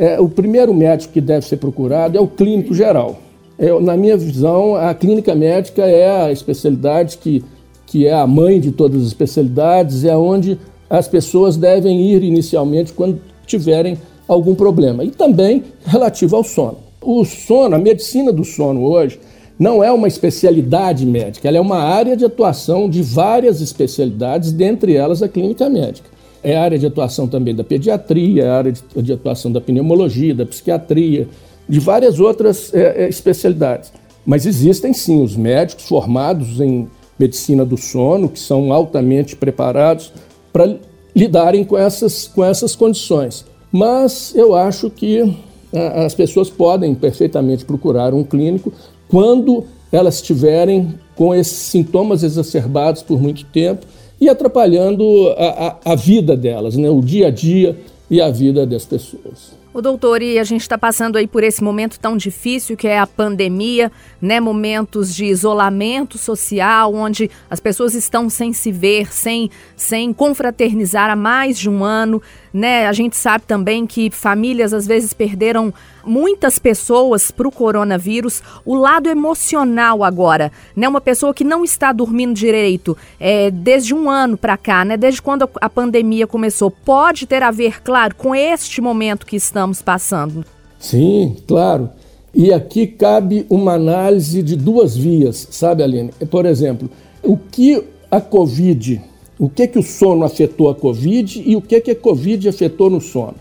É, 0.00 0.18
o 0.18 0.30
primeiro 0.30 0.72
médico 0.72 1.12
que 1.12 1.20
deve 1.20 1.44
ser 1.44 1.58
procurado 1.58 2.16
é 2.16 2.20
o 2.22 2.26
clínico 2.26 2.72
geral. 2.72 3.18
É, 3.58 3.78
na 3.80 3.98
minha 3.98 4.16
visão, 4.16 4.74
a 4.74 4.94
clínica 4.94 5.34
médica 5.34 5.82
é 5.82 6.24
a 6.24 6.32
especialidade 6.32 7.18
que, 7.18 7.44
que 7.84 8.06
é 8.06 8.14
a 8.14 8.26
mãe 8.26 8.58
de 8.58 8.72
todas 8.72 9.02
as 9.02 9.08
especialidades, 9.08 10.02
é 10.06 10.16
onde 10.16 10.58
as 10.88 11.06
pessoas 11.06 11.58
devem 11.58 12.00
ir 12.00 12.24
inicialmente 12.24 12.94
quando 12.94 13.20
tiverem 13.46 13.98
algum 14.26 14.54
problema. 14.54 15.04
E 15.04 15.10
também 15.10 15.64
relativo 15.84 16.34
ao 16.34 16.44
sono. 16.44 16.78
O 17.02 17.22
sono, 17.26 17.76
a 17.76 17.78
medicina 17.78 18.32
do 18.32 18.42
sono 18.42 18.82
hoje, 18.82 19.20
não 19.58 19.84
é 19.84 19.92
uma 19.92 20.08
especialidade 20.08 21.04
médica, 21.04 21.46
ela 21.46 21.58
é 21.58 21.60
uma 21.60 21.82
área 21.82 22.16
de 22.16 22.24
atuação 22.24 22.88
de 22.88 23.02
várias 23.02 23.60
especialidades, 23.60 24.50
dentre 24.50 24.96
elas 24.96 25.22
a 25.22 25.28
clínica 25.28 25.68
médica. 25.68 26.08
É 26.42 26.56
área 26.56 26.78
de 26.78 26.86
atuação 26.86 27.28
também 27.28 27.54
da 27.54 27.62
pediatria, 27.62 28.44
é 28.44 28.48
área 28.48 28.72
de, 28.72 28.82
de 28.96 29.12
atuação 29.12 29.52
da 29.52 29.60
pneumologia, 29.60 30.34
da 30.34 30.46
psiquiatria, 30.46 31.28
de 31.68 31.78
várias 31.78 32.18
outras 32.18 32.72
é, 32.74 33.04
é, 33.04 33.08
especialidades. 33.08 33.92
Mas 34.24 34.46
existem 34.46 34.92
sim 34.92 35.22
os 35.22 35.36
médicos 35.36 35.84
formados 35.84 36.60
em 36.60 36.88
medicina 37.18 37.64
do 37.64 37.76
sono, 37.76 38.28
que 38.28 38.38
são 38.38 38.72
altamente 38.72 39.36
preparados 39.36 40.12
para 40.52 40.76
lidarem 41.14 41.64
com 41.64 41.76
essas, 41.76 42.26
com 42.26 42.44
essas 42.44 42.74
condições. 42.74 43.44
Mas 43.70 44.34
eu 44.34 44.54
acho 44.54 44.90
que 44.90 45.36
a, 45.72 46.04
as 46.04 46.14
pessoas 46.14 46.48
podem 46.48 46.94
perfeitamente 46.94 47.64
procurar 47.64 48.14
um 48.14 48.24
clínico 48.24 48.72
quando 49.08 49.64
elas 49.92 50.16
estiverem 50.16 50.94
com 51.14 51.34
esses 51.34 51.56
sintomas 51.56 52.22
exacerbados 52.22 53.02
por 53.02 53.20
muito 53.20 53.44
tempo 53.46 53.86
e 54.20 54.28
atrapalhando 54.28 55.28
a, 55.36 55.78
a, 55.84 55.92
a 55.92 55.94
vida 55.96 56.36
delas, 56.36 56.76
né? 56.76 56.90
o 56.90 57.00
dia 57.00 57.28
a 57.28 57.30
dia 57.30 57.76
e 58.10 58.20
a 58.20 58.30
vida 58.30 58.66
das 58.66 58.84
pessoas. 58.84 59.60
O 59.72 59.80
doutor, 59.80 60.20
e 60.20 60.36
a 60.36 60.42
gente 60.42 60.62
está 60.62 60.76
passando 60.76 61.16
aí 61.16 61.28
por 61.28 61.44
esse 61.44 61.62
momento 61.62 62.00
tão 62.00 62.16
difícil 62.16 62.76
que 62.76 62.88
é 62.88 62.98
a 62.98 63.06
pandemia, 63.06 63.92
né? 64.20 64.40
Momentos 64.40 65.14
de 65.14 65.26
isolamento 65.26 66.18
social, 66.18 66.92
onde 66.92 67.30
as 67.48 67.60
pessoas 67.60 67.94
estão 67.94 68.28
sem 68.28 68.52
se 68.52 68.72
ver, 68.72 69.12
sem, 69.12 69.48
sem 69.76 70.12
confraternizar 70.12 71.08
há 71.08 71.14
mais 71.14 71.56
de 71.56 71.70
um 71.70 71.84
ano, 71.84 72.20
né? 72.52 72.88
A 72.88 72.92
gente 72.92 73.16
sabe 73.16 73.44
também 73.46 73.86
que 73.86 74.10
famílias 74.10 74.74
às 74.74 74.88
vezes 74.88 75.12
perderam 75.12 75.72
muitas 76.04 76.58
pessoas 76.58 77.30
para 77.30 77.48
o 77.48 77.52
coronavírus. 77.52 78.42
O 78.64 78.74
lado 78.74 79.08
emocional 79.08 80.02
agora, 80.04 80.50
né? 80.74 80.88
Uma 80.88 81.00
pessoa 81.00 81.34
que 81.34 81.44
não 81.44 81.64
está 81.64 81.92
dormindo 81.92 82.34
direito 82.34 82.96
é, 83.18 83.50
desde 83.50 83.94
um 83.94 84.10
ano 84.10 84.36
para 84.36 84.56
cá, 84.56 84.84
né? 84.84 84.96
Desde 84.96 85.20
quando 85.20 85.48
a 85.60 85.68
pandemia 85.68 86.26
começou, 86.26 86.70
pode 86.70 87.26
ter 87.26 87.42
a 87.42 87.50
ver, 87.50 87.82
claro, 87.82 88.14
com 88.14 88.34
este 88.34 88.80
momento 88.80 89.26
que 89.26 89.36
estamos 89.36 89.82
passando. 89.82 90.44
Sim, 90.78 91.36
claro. 91.46 91.90
E 92.34 92.52
aqui 92.52 92.86
cabe 92.86 93.44
uma 93.50 93.74
análise 93.74 94.42
de 94.42 94.54
duas 94.54 94.96
vias, 94.96 95.48
sabe, 95.50 95.82
Aline? 95.82 96.10
Por 96.30 96.46
exemplo, 96.46 96.88
o 97.22 97.36
que 97.36 97.82
a 98.10 98.20
Covid, 98.20 99.00
o 99.38 99.48
que 99.48 99.66
que 99.66 99.78
o 99.78 99.82
sono 99.82 100.24
afetou 100.24 100.70
a 100.70 100.74
Covid 100.74 101.42
e 101.44 101.56
o 101.56 101.60
que 101.60 101.80
que 101.80 101.90
a 101.90 101.96
Covid 101.96 102.48
afetou 102.48 102.88
no 102.88 103.00
sono? 103.00 103.34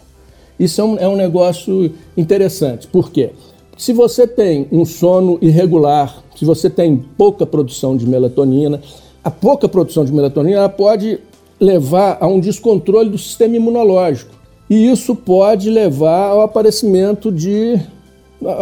Isso 0.59 0.81
é 0.81 0.83
um, 0.83 0.97
é 0.97 1.07
um 1.07 1.15
negócio 1.15 1.91
interessante. 2.17 2.87
Por 2.87 3.11
quê? 3.11 3.31
Se 3.77 3.93
você 3.93 4.27
tem 4.27 4.67
um 4.71 4.83
sono 4.83 5.37
irregular, 5.41 6.21
se 6.35 6.43
você 6.43 6.69
tem 6.69 6.97
pouca 7.17 7.45
produção 7.45 7.95
de 7.95 8.05
melatonina, 8.05 8.81
a 9.23 9.31
pouca 9.31 9.69
produção 9.69 10.03
de 10.03 10.11
melatonina 10.11 10.67
pode 10.67 11.19
levar 11.59 12.17
a 12.19 12.27
um 12.27 12.39
descontrole 12.39 13.09
do 13.09 13.17
sistema 13.17 13.55
imunológico. 13.55 14.31
E 14.69 14.89
isso 14.89 15.15
pode 15.15 15.69
levar 15.69 16.29
ao 16.29 16.41
aparecimento 16.41 17.31
de 17.31 17.79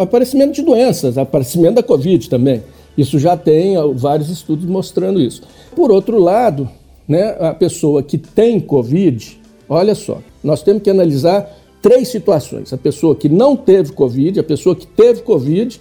aparecimento 0.00 0.52
de 0.52 0.62
doenças, 0.62 1.18
aparecimento 1.18 1.74
da 1.74 1.82
Covid 1.82 2.28
também. 2.28 2.62
Isso 2.96 3.18
já 3.18 3.36
tem 3.36 3.76
vários 3.94 4.28
estudos 4.28 4.64
mostrando 4.64 5.20
isso. 5.20 5.42
Por 5.76 5.92
outro 5.92 6.18
lado, 6.18 6.68
né, 7.06 7.36
a 7.38 7.54
pessoa 7.54 8.02
que 8.02 8.18
tem 8.18 8.58
Covid, 8.58 9.40
olha 9.68 9.94
só, 9.94 10.18
nós 10.42 10.62
temos 10.62 10.82
que 10.82 10.90
analisar 10.90 11.48
três 11.82 12.08
situações: 12.08 12.72
a 12.72 12.76
pessoa 12.76 13.14
que 13.14 13.28
não 13.28 13.56
teve 13.56 13.92
Covid, 13.92 14.40
a 14.40 14.44
pessoa 14.44 14.74
que 14.74 14.86
teve 14.86 15.22
Covid 15.22 15.80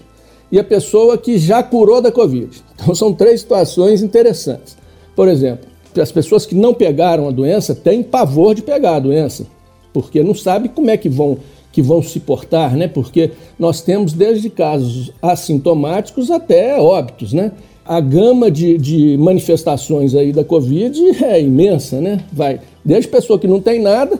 e 0.51 0.59
a 0.59 0.63
pessoa 0.63 1.17
que 1.17 1.37
já 1.37 1.61
curou 1.61 2.01
da 2.01 2.11
Covid. 2.11 2.63
Então 2.75 2.93
são 2.93 3.11
três 3.13 3.41
situações 3.41 4.01
interessantes. 4.01 4.77
Por 5.15 5.27
exemplo, 5.27 5.67
as 5.99 6.11
pessoas 6.11 6.45
que 6.45 6.55
não 6.55 6.73
pegaram 6.73 7.27
a 7.27 7.31
doença 7.31 7.73
têm 7.73 8.03
pavor 8.03 8.53
de 8.53 8.61
pegar 8.61 8.97
a 8.97 8.99
doença, 8.99 9.47
porque 9.91 10.21
não 10.21 10.35
sabem 10.35 10.69
como 10.69 10.89
é 10.89 10.97
que 10.97 11.09
vão 11.09 11.37
que 11.71 11.81
vão 11.81 12.01
se 12.01 12.19
portar, 12.19 12.75
né? 12.75 12.87
Porque 12.87 13.31
nós 13.59 13.81
temos 13.81 14.11
desde 14.11 14.49
casos 14.49 15.11
assintomáticos 15.21 16.31
até 16.31 16.79
óbitos, 16.79 17.33
né? 17.33 17.51
A 17.85 17.99
gama 17.99 18.49
de, 18.49 18.79
de 18.79 19.15
manifestações 19.17 20.15
aí 20.15 20.33
da 20.33 20.43
Covid 20.43 20.99
é 21.23 21.39
imensa, 21.39 22.01
né? 22.01 22.23
Vai 22.31 22.61
desde 22.83 23.09
pessoa 23.09 23.37
que 23.37 23.47
não 23.47 23.59
tem 23.59 23.79
nada 23.79 24.19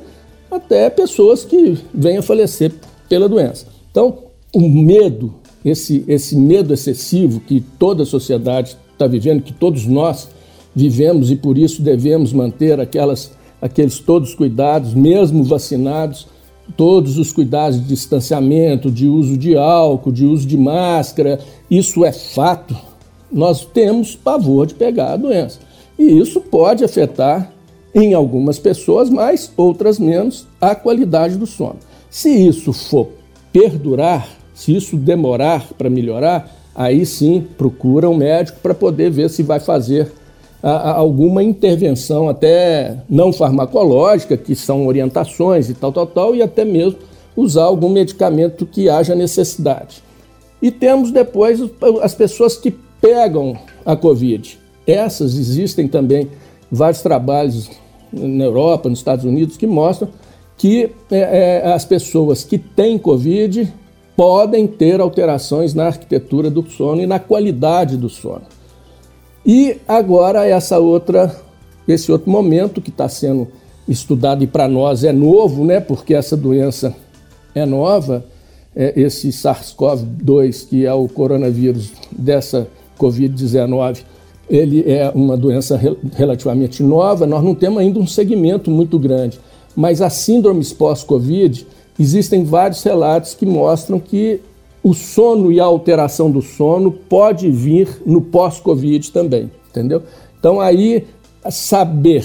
até 0.49 0.89
pessoas 0.89 1.43
que 1.43 1.77
venham 1.93 2.19
a 2.19 2.23
falecer 2.23 2.73
pela 3.07 3.27
doença. 3.27 3.65
Então, 3.91 4.19
o 4.53 4.67
medo, 4.67 5.35
esse, 5.63 6.03
esse 6.07 6.35
medo 6.35 6.73
excessivo 6.73 7.39
que 7.39 7.61
toda 7.79 8.03
a 8.03 8.05
sociedade 8.05 8.77
está 8.91 9.07
vivendo, 9.07 9.43
que 9.43 9.53
todos 9.53 9.85
nós 9.85 10.29
vivemos 10.75 11.31
e 11.31 11.35
por 11.35 11.57
isso 11.57 11.81
devemos 11.81 12.31
manter 12.31 12.79
aquelas, 12.79 13.31
aqueles 13.61 13.99
todos 13.99 14.29
os 14.29 14.35
cuidados, 14.35 14.93
mesmo 14.93 15.43
vacinados, 15.43 16.27
todos 16.75 17.17
os 17.17 17.31
cuidados 17.31 17.79
de 17.81 17.87
distanciamento, 17.87 18.91
de 18.91 19.07
uso 19.07 19.37
de 19.37 19.57
álcool, 19.57 20.11
de 20.11 20.25
uso 20.25 20.45
de 20.45 20.57
máscara, 20.57 21.39
isso 21.69 22.03
é 22.03 22.11
fato. 22.11 22.75
Nós 23.31 23.65
temos 23.65 24.15
pavor 24.15 24.67
de 24.67 24.75
pegar 24.75 25.13
a 25.13 25.17
doença. 25.17 25.59
E 25.97 26.03
isso 26.03 26.39
pode 26.41 26.83
afetar 26.83 27.51
em 27.97 28.13
algumas 28.13 28.59
pessoas 28.59 29.09
mais, 29.09 29.51
outras 29.57 29.97
menos, 29.97 30.45
a 30.61 30.75
qualidade 30.75 31.35
do 31.35 31.47
sono. 31.47 31.77
Se 32.11 32.29
isso 32.29 32.71
for 32.71 33.09
perdurar, 33.51 34.29
se 34.53 34.75
isso 34.75 34.95
demorar 34.95 35.67
para 35.75 35.89
melhorar, 35.89 36.55
aí 36.75 37.07
sim 37.07 37.47
procura 37.57 38.07
um 38.07 38.15
médico 38.15 38.59
para 38.61 38.75
poder 38.75 39.09
ver 39.09 39.31
se 39.31 39.41
vai 39.41 39.59
fazer 39.59 40.11
a, 40.61 40.69
a, 40.69 40.91
alguma 40.93 41.41
intervenção, 41.41 42.29
até 42.29 42.97
não 43.09 43.33
farmacológica, 43.33 44.37
que 44.37 44.55
são 44.55 44.85
orientações 44.85 45.67
e 45.67 45.73
tal, 45.73 45.91
tal, 45.91 46.05
tal, 46.05 46.35
e 46.35 46.43
até 46.43 46.63
mesmo 46.63 46.99
usar 47.35 47.63
algum 47.63 47.89
medicamento 47.89 48.63
que 48.67 48.89
haja 48.89 49.15
necessidade. 49.15 50.03
E 50.61 50.69
temos 50.69 51.09
depois 51.09 51.59
as 52.03 52.13
pessoas 52.13 52.55
que 52.55 52.69
pegam 53.01 53.57
a 53.83 53.95
Covid. 53.95 54.59
Essas 54.85 55.35
existem 55.35 55.87
também 55.87 56.29
vários 56.71 57.01
trabalhos 57.01 57.71
na 58.11 58.45
Europa, 58.45 58.89
nos 58.89 58.99
Estados 58.99 59.25
Unidos, 59.25 59.57
que 59.57 59.67
mostram 59.67 60.09
que 60.57 60.89
é, 61.11 61.61
é, 61.65 61.71
as 61.71 61.85
pessoas 61.85 62.43
que 62.43 62.57
têm 62.57 62.97
Covid 62.97 63.71
podem 64.15 64.65
ter 64.65 64.99
alterações 64.99 65.75
na 65.75 65.85
arquitetura 65.85 66.49
do 66.49 66.67
sono 66.67 67.01
e 67.01 67.05
na 67.05 67.19
qualidade 67.19 67.95
do 67.95 68.09
sono. 68.09 68.41
E 69.45 69.77
agora 69.87 70.45
essa 70.45 70.79
outra, 70.79 71.33
esse 71.87 72.11
outro 72.11 72.29
momento 72.29 72.81
que 72.81 72.89
está 72.89 73.07
sendo 73.07 73.47
estudado 73.87 74.43
e 74.43 74.47
para 74.47 74.67
nós 74.67 75.03
é 75.03 75.13
novo, 75.13 75.63
né? 75.63 75.79
Porque 75.79 76.15
essa 76.15 76.35
doença 76.35 76.95
é 77.53 77.65
nova, 77.65 78.25
é 78.75 78.99
esse 78.99 79.29
SARS-CoV-2 79.29 80.67
que 80.67 80.85
é 80.85 80.93
o 80.93 81.07
coronavírus 81.07 81.93
dessa 82.11 82.67
Covid-19 82.99 83.99
ele 84.49 84.83
é 84.89 85.11
uma 85.13 85.35
doença 85.35 85.79
relativamente 86.15 86.81
nova, 86.81 87.27
nós 87.27 87.43
não 87.43 87.53
temos 87.53 87.79
ainda 87.79 87.99
um 87.99 88.07
segmento 88.07 88.71
muito 88.71 88.97
grande. 88.97 89.39
Mas 89.75 90.01
as 90.01 90.13
síndromes 90.13 90.73
pós-Covid, 90.73 91.67
existem 91.99 92.43
vários 92.43 92.81
relatos 92.83 93.33
que 93.33 93.45
mostram 93.45 93.99
que 93.99 94.39
o 94.81 94.93
sono 94.93 95.51
e 95.51 95.59
a 95.59 95.65
alteração 95.65 96.31
do 96.31 96.41
sono 96.41 96.91
pode 96.91 97.51
vir 97.51 98.01
no 98.05 98.21
pós-Covid 98.21 99.11
também, 99.11 99.51
entendeu? 99.69 100.01
Então 100.39 100.61
aí 100.61 101.05
saber 101.49 102.23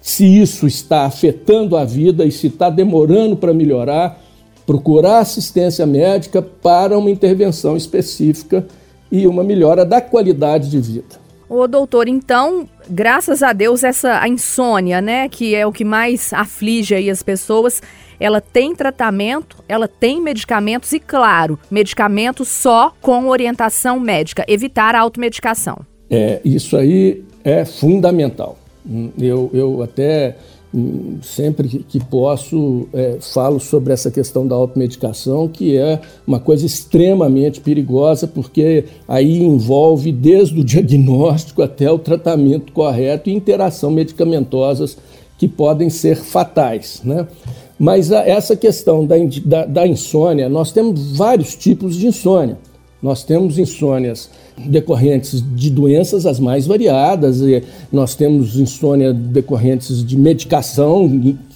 se 0.00 0.24
isso 0.24 0.66
está 0.66 1.04
afetando 1.04 1.76
a 1.76 1.84
vida 1.84 2.24
e 2.24 2.30
se 2.30 2.46
está 2.46 2.70
demorando 2.70 3.36
para 3.36 3.52
melhorar, 3.52 4.22
procurar 4.64 5.18
assistência 5.18 5.84
médica 5.86 6.40
para 6.40 6.96
uma 6.96 7.10
intervenção 7.10 7.76
específica 7.76 8.66
e 9.10 9.26
uma 9.26 9.42
melhora 9.42 9.84
da 9.84 10.00
qualidade 10.00 10.70
de 10.70 10.78
vida. 10.78 11.27
Ô, 11.48 11.66
doutor, 11.66 12.08
então, 12.08 12.68
graças 12.90 13.42
a 13.42 13.52
Deus, 13.52 13.82
essa 13.82 14.20
a 14.20 14.28
insônia, 14.28 15.00
né, 15.00 15.28
que 15.28 15.54
é 15.54 15.66
o 15.66 15.72
que 15.72 15.84
mais 15.84 16.32
aflige 16.32 16.94
aí 16.94 17.08
as 17.08 17.22
pessoas, 17.22 17.80
ela 18.20 18.40
tem 18.40 18.74
tratamento, 18.74 19.64
ela 19.68 19.88
tem 19.88 20.20
medicamentos 20.20 20.92
e, 20.92 21.00
claro, 21.00 21.58
medicamentos 21.70 22.48
só 22.48 22.92
com 23.00 23.28
orientação 23.28 23.98
médica, 23.98 24.44
evitar 24.46 24.94
a 24.94 25.00
automedicação. 25.00 25.78
É, 26.10 26.40
isso 26.44 26.76
aí 26.76 27.24
é 27.44 27.64
fundamental. 27.64 28.58
Eu, 29.18 29.50
eu 29.52 29.82
até 29.82 30.36
sempre 31.22 31.84
que 31.88 31.98
posso 31.98 32.86
é, 32.92 33.18
falo 33.20 33.58
sobre 33.58 33.92
essa 33.92 34.10
questão 34.10 34.46
da 34.46 34.54
automedicação, 34.54 35.48
que 35.48 35.76
é 35.76 36.00
uma 36.26 36.40
coisa 36.40 36.64
extremamente 36.64 37.60
perigosa, 37.60 38.26
porque 38.26 38.84
aí 39.06 39.42
envolve 39.42 40.12
desde 40.12 40.60
o 40.60 40.64
diagnóstico 40.64 41.62
até 41.62 41.90
o 41.90 41.98
tratamento 41.98 42.72
correto 42.72 43.30
e 43.30 43.34
interação 43.34 43.90
medicamentosas 43.90 44.96
que 45.38 45.46
podem 45.46 45.88
ser 45.88 46.16
fatais. 46.16 47.00
Né? 47.04 47.26
Mas 47.78 48.10
a, 48.10 48.26
essa 48.26 48.56
questão 48.56 49.06
da, 49.06 49.16
da, 49.44 49.64
da 49.64 49.86
insônia, 49.86 50.48
nós 50.48 50.72
temos 50.72 51.16
vários 51.16 51.54
tipos 51.54 51.96
de 51.96 52.06
insônia. 52.08 52.58
Nós 53.02 53.22
temos 53.22 53.58
insônias 53.58 54.28
decorrentes 54.56 55.42
de 55.54 55.70
doenças 55.70 56.26
as 56.26 56.40
mais 56.40 56.66
variadas, 56.66 57.40
nós 57.92 58.14
temos 58.14 58.58
insônia 58.58 59.12
decorrentes 59.12 60.04
de 60.04 60.16
medicação 60.16 61.08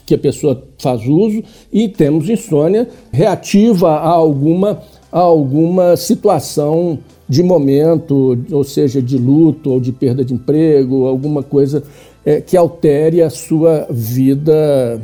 que 0.07 0.15
a 0.15 0.19
pessoa 0.19 0.63
faz 0.79 1.07
uso 1.07 1.43
e 1.73 1.89
temos 1.89 2.29
insônia 2.29 2.89
reativa 3.11 3.91
a 3.91 4.09
alguma, 4.09 4.83
a 5.11 5.19
alguma 5.19 5.97
situação 5.97 6.99
de 7.29 7.43
momento, 7.43 8.39
ou 8.51 8.63
seja, 8.63 9.01
de 9.01 9.17
luto 9.17 9.71
ou 9.71 9.81
de 9.81 9.91
perda 9.91 10.25
de 10.25 10.35
emprego, 10.35 11.07
alguma 11.07 11.43
coisa 11.43 11.83
é, 12.25 12.41
que 12.41 12.57
altere 12.57 13.23
a 13.23 13.31
sua 13.31 13.87
vida 13.91 15.01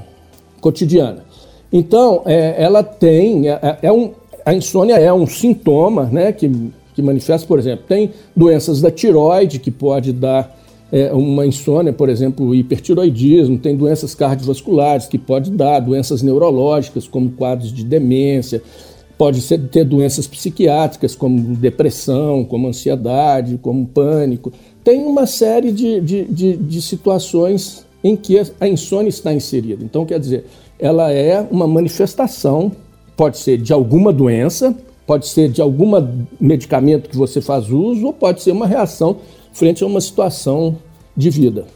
cotidiana. 0.60 1.24
Então, 1.72 2.22
é, 2.26 2.62
ela 2.62 2.82
tem, 2.82 3.48
é, 3.48 3.78
é 3.82 3.92
um, 3.92 4.10
a 4.48 4.54
insônia 4.54 4.94
é 4.94 5.12
um 5.12 5.26
sintoma 5.26 6.06
né, 6.06 6.32
que, 6.32 6.50
que 6.94 7.02
manifesta, 7.02 7.46
por 7.46 7.58
exemplo, 7.58 7.84
tem 7.86 8.12
doenças 8.34 8.80
da 8.80 8.90
tiroide 8.90 9.58
que 9.58 9.70
pode 9.70 10.10
dar 10.10 10.58
é, 10.90 11.12
uma 11.12 11.44
insônia, 11.44 11.92
por 11.92 12.08
exemplo, 12.08 12.54
hipertiroidismo, 12.54 13.58
tem 13.58 13.76
doenças 13.76 14.14
cardiovasculares 14.14 15.06
que 15.06 15.18
pode 15.18 15.50
dar, 15.50 15.80
doenças 15.80 16.22
neurológicas 16.22 17.06
como 17.06 17.30
quadros 17.32 17.70
de 17.70 17.84
demência, 17.84 18.62
pode 19.18 19.42
ser, 19.42 19.68
ter 19.68 19.84
doenças 19.84 20.26
psiquiátricas 20.26 21.14
como 21.14 21.54
depressão, 21.54 22.42
como 22.42 22.68
ansiedade, 22.68 23.58
como 23.60 23.84
pânico. 23.84 24.50
Tem 24.82 25.04
uma 25.04 25.26
série 25.26 25.70
de, 25.70 26.00
de, 26.00 26.24
de, 26.24 26.56
de 26.56 26.80
situações 26.80 27.84
em 28.02 28.16
que 28.16 28.40
a 28.58 28.66
insônia 28.66 29.10
está 29.10 29.30
inserida. 29.30 29.84
Então, 29.84 30.06
quer 30.06 30.18
dizer, 30.18 30.46
ela 30.78 31.12
é 31.12 31.46
uma 31.50 31.66
manifestação 31.66 32.72
pode 33.18 33.38
ser 33.38 33.58
de 33.58 33.72
alguma 33.72 34.12
doença, 34.12 34.72
pode 35.04 35.26
ser 35.26 35.48
de 35.48 35.60
algum 35.60 35.90
medicamento 36.40 37.10
que 37.10 37.16
você 37.16 37.40
faz 37.40 37.68
uso, 37.68 38.06
ou 38.06 38.12
pode 38.12 38.40
ser 38.40 38.52
uma 38.52 38.64
reação 38.64 39.16
frente 39.52 39.82
a 39.82 39.86
uma 39.88 40.00
situação 40.00 40.78
de 41.16 41.28
vida. 41.28 41.66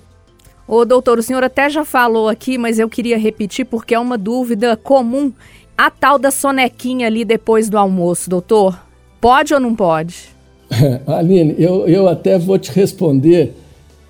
Ô, 0.69 0.85
doutor, 0.85 1.19
o 1.19 1.23
senhor 1.23 1.43
até 1.43 1.69
já 1.69 1.85
falou 1.85 2.29
aqui, 2.29 2.57
mas 2.57 2.79
eu 2.79 2.88
queria 2.88 3.19
repetir 3.19 3.64
porque 3.64 3.93
é 3.93 3.99
uma 3.99 4.17
dúvida 4.17 4.77
comum. 4.77 5.33
A 5.77 5.90
tal 5.90 6.17
da 6.17 6.31
sonequinha 6.31 7.09
ali 7.09 7.25
depois 7.25 7.69
do 7.69 7.77
almoço, 7.77 8.31
doutor, 8.31 8.79
pode 9.21 9.53
ou 9.53 9.59
não 9.59 9.75
pode? 9.75 10.29
Aline, 11.09 11.57
eu, 11.59 11.88
eu 11.88 12.07
até 12.07 12.38
vou 12.38 12.57
te 12.57 12.71
responder 12.71 13.53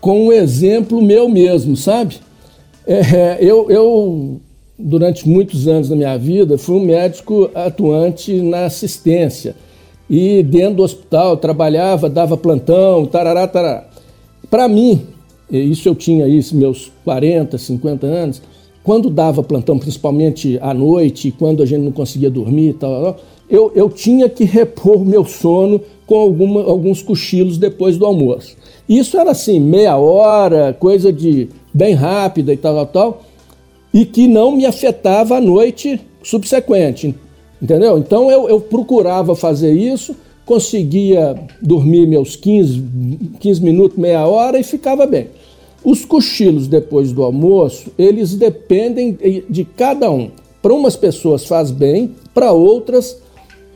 com 0.02 0.26
um 0.26 0.32
exemplo 0.32 1.00
meu 1.00 1.30
mesmo, 1.30 1.78
sabe? 1.78 2.18
É, 2.86 3.38
eu, 3.40 3.70
eu 3.70 4.40
durante 4.78 5.28
muitos 5.28 5.68
anos 5.68 5.88
da 5.88 5.96
minha 5.96 6.16
vida, 6.16 6.58
fui 6.58 6.76
um 6.76 6.84
médico 6.84 7.50
atuante 7.54 8.40
na 8.40 8.66
assistência. 8.66 9.54
E 10.08 10.42
dentro 10.42 10.76
do 10.76 10.82
hospital 10.82 11.36
trabalhava, 11.36 12.08
dava 12.08 12.36
plantão, 12.36 13.06
tarará, 13.06 13.46
tarará. 13.46 13.86
Para 14.50 14.68
mim, 14.68 15.06
isso 15.50 15.88
eu 15.88 15.94
tinha 15.94 16.26
isso, 16.26 16.56
meus 16.56 16.90
40, 17.04 17.56
50 17.56 18.06
anos, 18.06 18.42
quando 18.82 19.08
dava 19.08 19.42
plantão, 19.42 19.78
principalmente 19.78 20.58
à 20.60 20.74
noite, 20.74 21.32
quando 21.38 21.62
a 21.62 21.66
gente 21.66 21.82
não 21.82 21.92
conseguia 21.92 22.28
dormir 22.28 22.70
e 22.70 22.74
tal, 22.74 23.16
eu, 23.48 23.70
eu 23.74 23.88
tinha 23.88 24.28
que 24.28 24.44
repor 24.44 24.96
o 24.96 25.04
meu 25.04 25.24
sono 25.24 25.80
com 26.06 26.18
alguma, 26.18 26.62
alguns 26.64 27.00
cochilos 27.00 27.58
depois 27.58 27.96
do 27.96 28.04
almoço. 28.04 28.56
Isso 28.88 29.16
era 29.16 29.30
assim, 29.30 29.60
meia 29.60 29.96
hora, 29.96 30.76
coisa 30.78 31.12
de 31.12 31.48
bem 31.72 31.94
rápida 31.94 32.52
e 32.52 32.56
tal, 32.56 32.74
tal, 32.74 32.86
tal 32.86 33.31
e 33.92 34.04
que 34.04 34.26
não 34.26 34.56
me 34.56 34.64
afetava 34.64 35.36
a 35.36 35.40
noite 35.40 36.00
subsequente, 36.22 37.14
entendeu? 37.60 37.98
Então 37.98 38.30
eu, 38.30 38.48
eu 38.48 38.60
procurava 38.60 39.34
fazer 39.34 39.72
isso, 39.72 40.16
conseguia 40.46 41.36
dormir 41.60 42.06
meus 42.06 42.36
15, 42.36 42.82
15 43.38 43.62
minutos, 43.62 43.98
meia 43.98 44.26
hora 44.26 44.58
e 44.58 44.62
ficava 44.62 45.06
bem. 45.06 45.28
Os 45.84 46.04
cochilos 46.04 46.68
depois 46.68 47.12
do 47.12 47.22
almoço, 47.22 47.90
eles 47.98 48.34
dependem 48.34 49.18
de 49.48 49.64
cada 49.64 50.10
um. 50.10 50.30
Para 50.60 50.72
umas 50.72 50.94
pessoas 50.94 51.44
faz 51.44 51.72
bem, 51.72 52.14
para 52.32 52.52
outras 52.52 53.20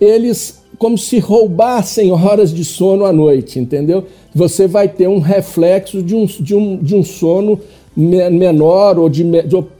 eles 0.00 0.62
como 0.78 0.98
se 0.98 1.18
roubassem 1.18 2.12
horas 2.12 2.52
de 2.52 2.64
sono 2.64 3.06
à 3.06 3.12
noite, 3.12 3.58
entendeu? 3.58 4.04
Você 4.34 4.66
vai 4.66 4.88
ter 4.88 5.08
um 5.08 5.18
reflexo 5.18 6.02
de 6.02 6.14
um, 6.14 6.26
de 6.26 6.54
um, 6.54 6.76
de 6.76 6.94
um 6.94 7.02
sono 7.02 7.58
menor 7.96 8.98
ou 8.98 9.08
de, 9.08 9.24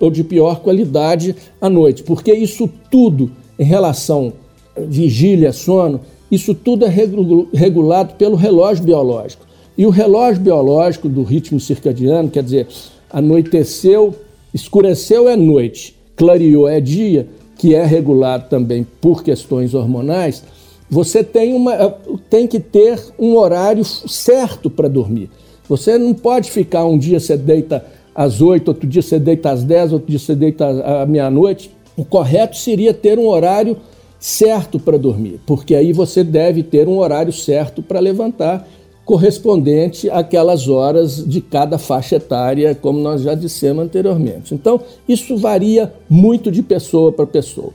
ou 0.00 0.10
de 0.10 0.24
pior 0.24 0.60
qualidade 0.60 1.36
à 1.60 1.68
noite, 1.68 2.02
porque 2.02 2.32
isso 2.32 2.68
tudo 2.90 3.30
em 3.58 3.64
relação 3.64 4.32
vigília, 4.76 5.52
sono, 5.52 6.00
isso 6.30 6.54
tudo 6.54 6.84
é 6.84 6.88
regulado 6.88 8.14
pelo 8.14 8.36
relógio 8.36 8.84
biológico. 8.84 9.46
E 9.76 9.84
o 9.84 9.90
relógio 9.90 10.42
biológico 10.42 11.08
do 11.08 11.22
ritmo 11.22 11.60
circadiano, 11.60 12.30
quer 12.30 12.42
dizer, 12.42 12.66
anoiteceu, 13.10 14.14
escureceu 14.52 15.28
é 15.28 15.36
noite, 15.36 15.94
clareou 16.16 16.66
é 16.68 16.80
dia, 16.80 17.28
que 17.56 17.74
é 17.74 17.84
regulado 17.84 18.48
também 18.48 18.86
por 19.00 19.22
questões 19.22 19.74
hormonais, 19.74 20.42
você 20.88 21.22
tem, 21.22 21.52
uma, 21.52 21.90
tem 22.30 22.46
que 22.46 22.60
ter 22.60 22.98
um 23.18 23.36
horário 23.36 23.84
certo 23.84 24.70
para 24.70 24.88
dormir. 24.88 25.30
Você 25.68 25.98
não 25.98 26.14
pode 26.14 26.50
ficar 26.50 26.84
um 26.86 26.96
dia, 26.96 27.18
você 27.18 27.36
deita 27.36 27.84
às 28.16 28.40
8, 28.40 28.66
outro 28.68 28.86
dia 28.86 29.02
você 29.02 29.18
deita 29.18 29.50
às 29.50 29.62
10, 29.62 29.92
outro 29.92 30.08
dia 30.08 30.18
você 30.18 30.34
deita 30.34 30.66
à 31.02 31.04
meia-noite. 31.04 31.70
O 31.94 32.04
correto 32.04 32.56
seria 32.56 32.94
ter 32.94 33.18
um 33.18 33.28
horário 33.28 33.76
certo 34.18 34.80
para 34.80 34.96
dormir, 34.96 35.38
porque 35.46 35.74
aí 35.74 35.92
você 35.92 36.24
deve 36.24 36.62
ter 36.62 36.88
um 36.88 36.98
horário 36.98 37.32
certo 37.32 37.82
para 37.82 38.00
levantar, 38.00 38.66
correspondente 39.04 40.10
àquelas 40.10 40.66
horas 40.66 41.22
de 41.24 41.40
cada 41.40 41.78
faixa 41.78 42.16
etária, 42.16 42.74
como 42.74 42.98
nós 42.98 43.20
já 43.20 43.34
dissemos 43.34 43.84
anteriormente. 43.84 44.54
Então, 44.54 44.80
isso 45.06 45.36
varia 45.36 45.92
muito 46.08 46.50
de 46.50 46.62
pessoa 46.62 47.12
para 47.12 47.26
pessoa. 47.26 47.72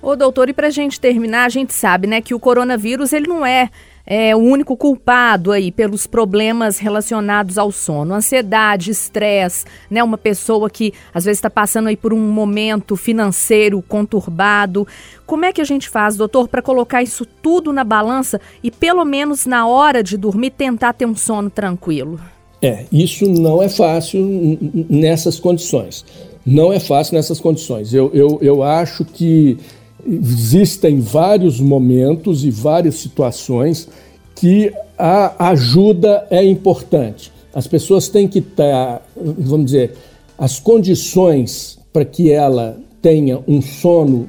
Ô 0.00 0.14
doutor, 0.14 0.48
e 0.48 0.52
para 0.52 0.68
a 0.68 0.70
gente 0.70 1.00
terminar, 1.00 1.46
a 1.46 1.48
gente 1.48 1.72
sabe 1.72 2.06
né, 2.06 2.20
que 2.20 2.34
o 2.34 2.38
coronavírus 2.38 3.12
ele 3.12 3.26
não 3.26 3.44
é 3.44 3.70
é, 4.10 4.34
o 4.34 4.38
único 4.38 4.74
culpado 4.74 5.52
aí 5.52 5.70
pelos 5.70 6.06
problemas 6.06 6.78
relacionados 6.78 7.58
ao 7.58 7.70
sono. 7.70 8.14
Ansiedade, 8.14 8.90
estresse, 8.90 9.66
né? 9.90 10.02
Uma 10.02 10.16
pessoa 10.16 10.70
que 10.70 10.94
às 11.12 11.26
vezes 11.26 11.36
está 11.36 11.50
passando 11.50 11.88
aí 11.88 11.96
por 11.96 12.14
um 12.14 12.32
momento 12.32 12.96
financeiro 12.96 13.82
conturbado. 13.86 14.88
Como 15.26 15.44
é 15.44 15.52
que 15.52 15.60
a 15.60 15.64
gente 15.64 15.90
faz, 15.90 16.16
doutor, 16.16 16.48
para 16.48 16.62
colocar 16.62 17.02
isso 17.02 17.26
tudo 17.42 17.70
na 17.70 17.84
balança 17.84 18.40
e 18.62 18.70
pelo 18.70 19.04
menos 19.04 19.44
na 19.44 19.66
hora 19.66 20.02
de 20.02 20.16
dormir 20.16 20.50
tentar 20.52 20.94
ter 20.94 21.04
um 21.04 21.14
sono 21.14 21.50
tranquilo? 21.50 22.18
É, 22.62 22.86
isso 22.90 23.28
não 23.28 23.62
é 23.62 23.68
fácil 23.68 24.58
nessas 24.88 25.38
condições. 25.38 26.04
Não 26.46 26.72
é 26.72 26.80
fácil 26.80 27.14
nessas 27.14 27.38
condições. 27.38 27.92
Eu, 27.92 28.10
eu, 28.14 28.38
eu 28.40 28.62
acho 28.62 29.04
que 29.04 29.58
existem 30.06 31.00
vários 31.00 31.60
momentos 31.60 32.44
e 32.44 32.50
várias 32.50 32.96
situações 32.96 33.88
que 34.34 34.72
a 34.98 35.50
ajuda 35.50 36.26
é 36.30 36.44
importante. 36.44 37.32
As 37.54 37.66
pessoas 37.66 38.08
têm 38.08 38.28
que 38.28 38.38
estar, 38.38 39.02
vamos 39.16 39.66
dizer, 39.66 39.94
as 40.36 40.60
condições 40.60 41.78
para 41.92 42.04
que 42.04 42.30
ela 42.30 42.78
tenha 43.02 43.40
um 43.48 43.60
sono 43.60 44.28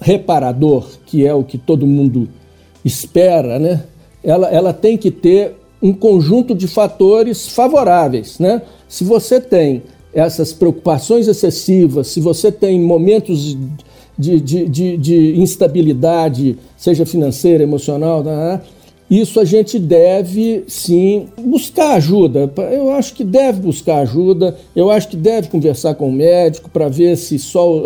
reparador, 0.00 0.86
que 1.06 1.26
é 1.26 1.32
o 1.32 1.44
que 1.44 1.58
todo 1.58 1.86
mundo 1.86 2.28
espera, 2.84 3.58
né? 3.58 3.84
Ela, 4.22 4.48
ela 4.48 4.72
tem 4.72 4.96
que 4.96 5.10
ter 5.10 5.56
um 5.80 5.92
conjunto 5.92 6.54
de 6.54 6.66
fatores 6.66 7.48
favoráveis, 7.48 8.38
né? 8.38 8.62
Se 8.88 9.04
você 9.04 9.40
tem 9.40 9.82
essas 10.12 10.52
preocupações 10.52 11.28
excessivas, 11.28 12.08
se 12.08 12.20
você 12.20 12.50
tem 12.50 12.80
momentos 12.80 13.56
de, 14.18 14.40
de, 14.40 14.68
de, 14.68 14.96
de 14.96 15.40
instabilidade, 15.40 16.58
seja 16.76 17.04
financeira, 17.04 17.62
emocional, 17.62 18.22
né? 18.22 18.60
Isso 19.08 19.38
a 19.38 19.44
gente 19.44 19.78
deve 19.78 20.64
sim 20.66 21.28
buscar 21.40 21.94
ajuda. 21.94 22.52
Eu 22.72 22.90
acho 22.90 23.14
que 23.14 23.22
deve 23.22 23.60
buscar 23.60 23.98
ajuda, 23.98 24.56
eu 24.74 24.90
acho 24.90 25.08
que 25.08 25.16
deve 25.16 25.48
conversar 25.48 25.94
com 25.94 26.08
o 26.08 26.12
médico 26.12 26.68
para 26.68 26.88
ver 26.88 27.16
se 27.16 27.38
só 27.38 27.84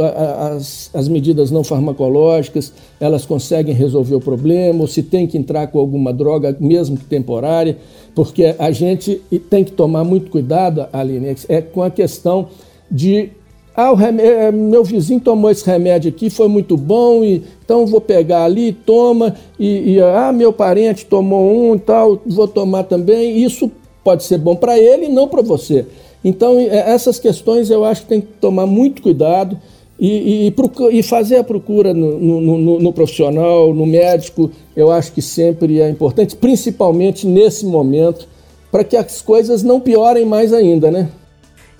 as, 0.56 0.88
as 0.94 1.08
medidas 1.08 1.50
não 1.50 1.62
farmacológicas 1.62 2.72
elas 2.98 3.26
conseguem 3.26 3.74
resolver 3.74 4.14
o 4.14 4.20
problema, 4.20 4.80
ou 4.80 4.86
se 4.86 5.02
tem 5.02 5.26
que 5.26 5.36
entrar 5.36 5.66
com 5.66 5.78
alguma 5.78 6.10
droga, 6.10 6.56
mesmo 6.58 6.96
que 6.96 7.04
temporária, 7.04 7.76
porque 8.14 8.54
a 8.58 8.70
gente 8.70 9.20
tem 9.50 9.62
que 9.62 9.72
tomar 9.72 10.04
muito 10.04 10.30
cuidado, 10.30 10.86
Aline, 10.90 11.36
é 11.50 11.60
com 11.60 11.82
a 11.82 11.90
questão 11.90 12.48
de 12.90 13.30
ah, 13.74 13.94
remédio, 13.94 14.32
é, 14.32 14.52
meu 14.52 14.82
vizinho 14.82 15.20
tomou 15.20 15.50
esse 15.50 15.64
remédio 15.64 16.10
aqui, 16.10 16.28
foi 16.28 16.48
muito 16.48 16.76
bom, 16.76 17.22
e, 17.22 17.42
então 17.64 17.86
vou 17.86 18.00
pegar 18.00 18.44
ali, 18.44 18.72
toma, 18.72 19.36
e, 19.58 19.92
e 19.94 20.00
ah, 20.00 20.32
meu 20.32 20.52
parente 20.52 21.06
tomou 21.06 21.70
um 21.70 21.76
e 21.76 21.78
tal, 21.78 22.20
vou 22.26 22.48
tomar 22.48 22.84
também. 22.84 23.42
Isso 23.42 23.70
pode 24.02 24.24
ser 24.24 24.38
bom 24.38 24.56
para 24.56 24.78
ele 24.78 25.06
e 25.06 25.08
não 25.08 25.28
para 25.28 25.42
você. 25.42 25.86
Então, 26.24 26.58
é, 26.58 26.90
essas 26.90 27.18
questões 27.18 27.70
eu 27.70 27.84
acho 27.84 28.02
que 28.02 28.08
tem 28.08 28.20
que 28.20 28.28
tomar 28.40 28.66
muito 28.66 29.00
cuidado 29.02 29.56
e, 29.98 30.48
e, 30.48 30.54
e 30.98 31.02
fazer 31.02 31.36
a 31.36 31.44
procura 31.44 31.92
no, 31.92 32.18
no, 32.18 32.40
no, 32.58 32.80
no, 32.80 32.92
profissional, 32.92 33.74
no 33.74 33.86
médico, 33.86 34.50
eu 34.74 34.90
acho 34.90 35.12
que 35.12 35.20
sempre 35.20 35.80
é 35.80 35.88
importante, 35.88 36.34
principalmente 36.34 37.26
nesse 37.26 37.66
momento, 37.66 38.26
para 38.70 38.82
que 38.82 38.96
as 38.96 39.20
coisas 39.20 39.62
não 39.62 39.78
piorem 39.78 40.24
mais 40.24 40.52
ainda, 40.52 40.90
né? 40.90 41.08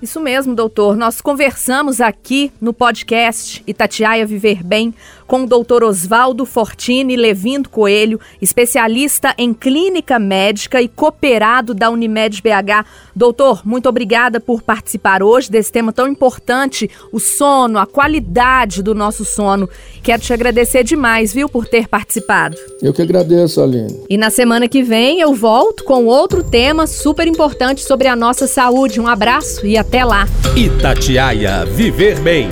Isso 0.01 0.19
mesmo, 0.19 0.55
doutor. 0.55 0.97
Nós 0.97 1.21
conversamos 1.21 2.01
aqui 2.01 2.51
no 2.59 2.73
podcast 2.73 3.61
Itatiaia 3.67 4.25
Viver 4.25 4.63
Bem 4.63 4.95
com 5.31 5.43
o 5.43 5.47
doutor 5.47 5.81
Oswaldo 5.81 6.45
Fortini 6.45 7.15
Levindo 7.15 7.69
Coelho, 7.69 8.19
especialista 8.41 9.33
em 9.37 9.53
clínica 9.53 10.19
médica 10.19 10.81
e 10.81 10.89
cooperado 10.89 11.73
da 11.73 11.89
Unimed 11.89 12.41
BH. 12.41 12.85
Doutor, 13.15 13.61
muito 13.65 13.87
obrigada 13.87 14.41
por 14.41 14.61
participar 14.61 15.23
hoje 15.23 15.49
desse 15.49 15.71
tema 15.71 15.93
tão 15.93 16.05
importante, 16.05 16.89
o 17.13 17.19
sono, 17.19 17.79
a 17.79 17.85
qualidade 17.85 18.83
do 18.83 18.93
nosso 18.93 19.23
sono. 19.23 19.69
Quero 20.03 20.21
te 20.21 20.33
agradecer 20.33 20.83
demais, 20.83 21.33
viu, 21.33 21.47
por 21.47 21.65
ter 21.65 21.87
participado. 21.87 22.57
Eu 22.81 22.91
que 22.91 23.01
agradeço, 23.01 23.61
Aline. 23.61 24.03
E 24.09 24.17
na 24.17 24.29
semana 24.29 24.67
que 24.67 24.83
vem 24.83 25.21
eu 25.21 25.33
volto 25.33 25.85
com 25.85 26.07
outro 26.07 26.43
tema 26.43 26.85
super 26.85 27.25
importante 27.25 27.85
sobre 27.85 28.09
a 28.09 28.17
nossa 28.17 28.47
saúde. 28.47 28.99
Um 28.99 29.07
abraço 29.07 29.65
e 29.65 29.77
até 29.91 30.05
lá. 30.05 30.25
Itatiaia 30.55 31.65
Viver 31.65 32.17
Bem. 32.21 32.47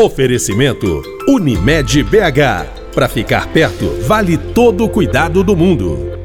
Oferecimento 0.00 1.02
Unimed 1.28 2.02
BH. 2.02 2.94
Para 2.94 3.06
ficar 3.06 3.46
perto, 3.48 3.90
vale 4.06 4.38
todo 4.38 4.84
o 4.84 4.88
cuidado 4.88 5.44
do 5.44 5.54
mundo. 5.54 6.17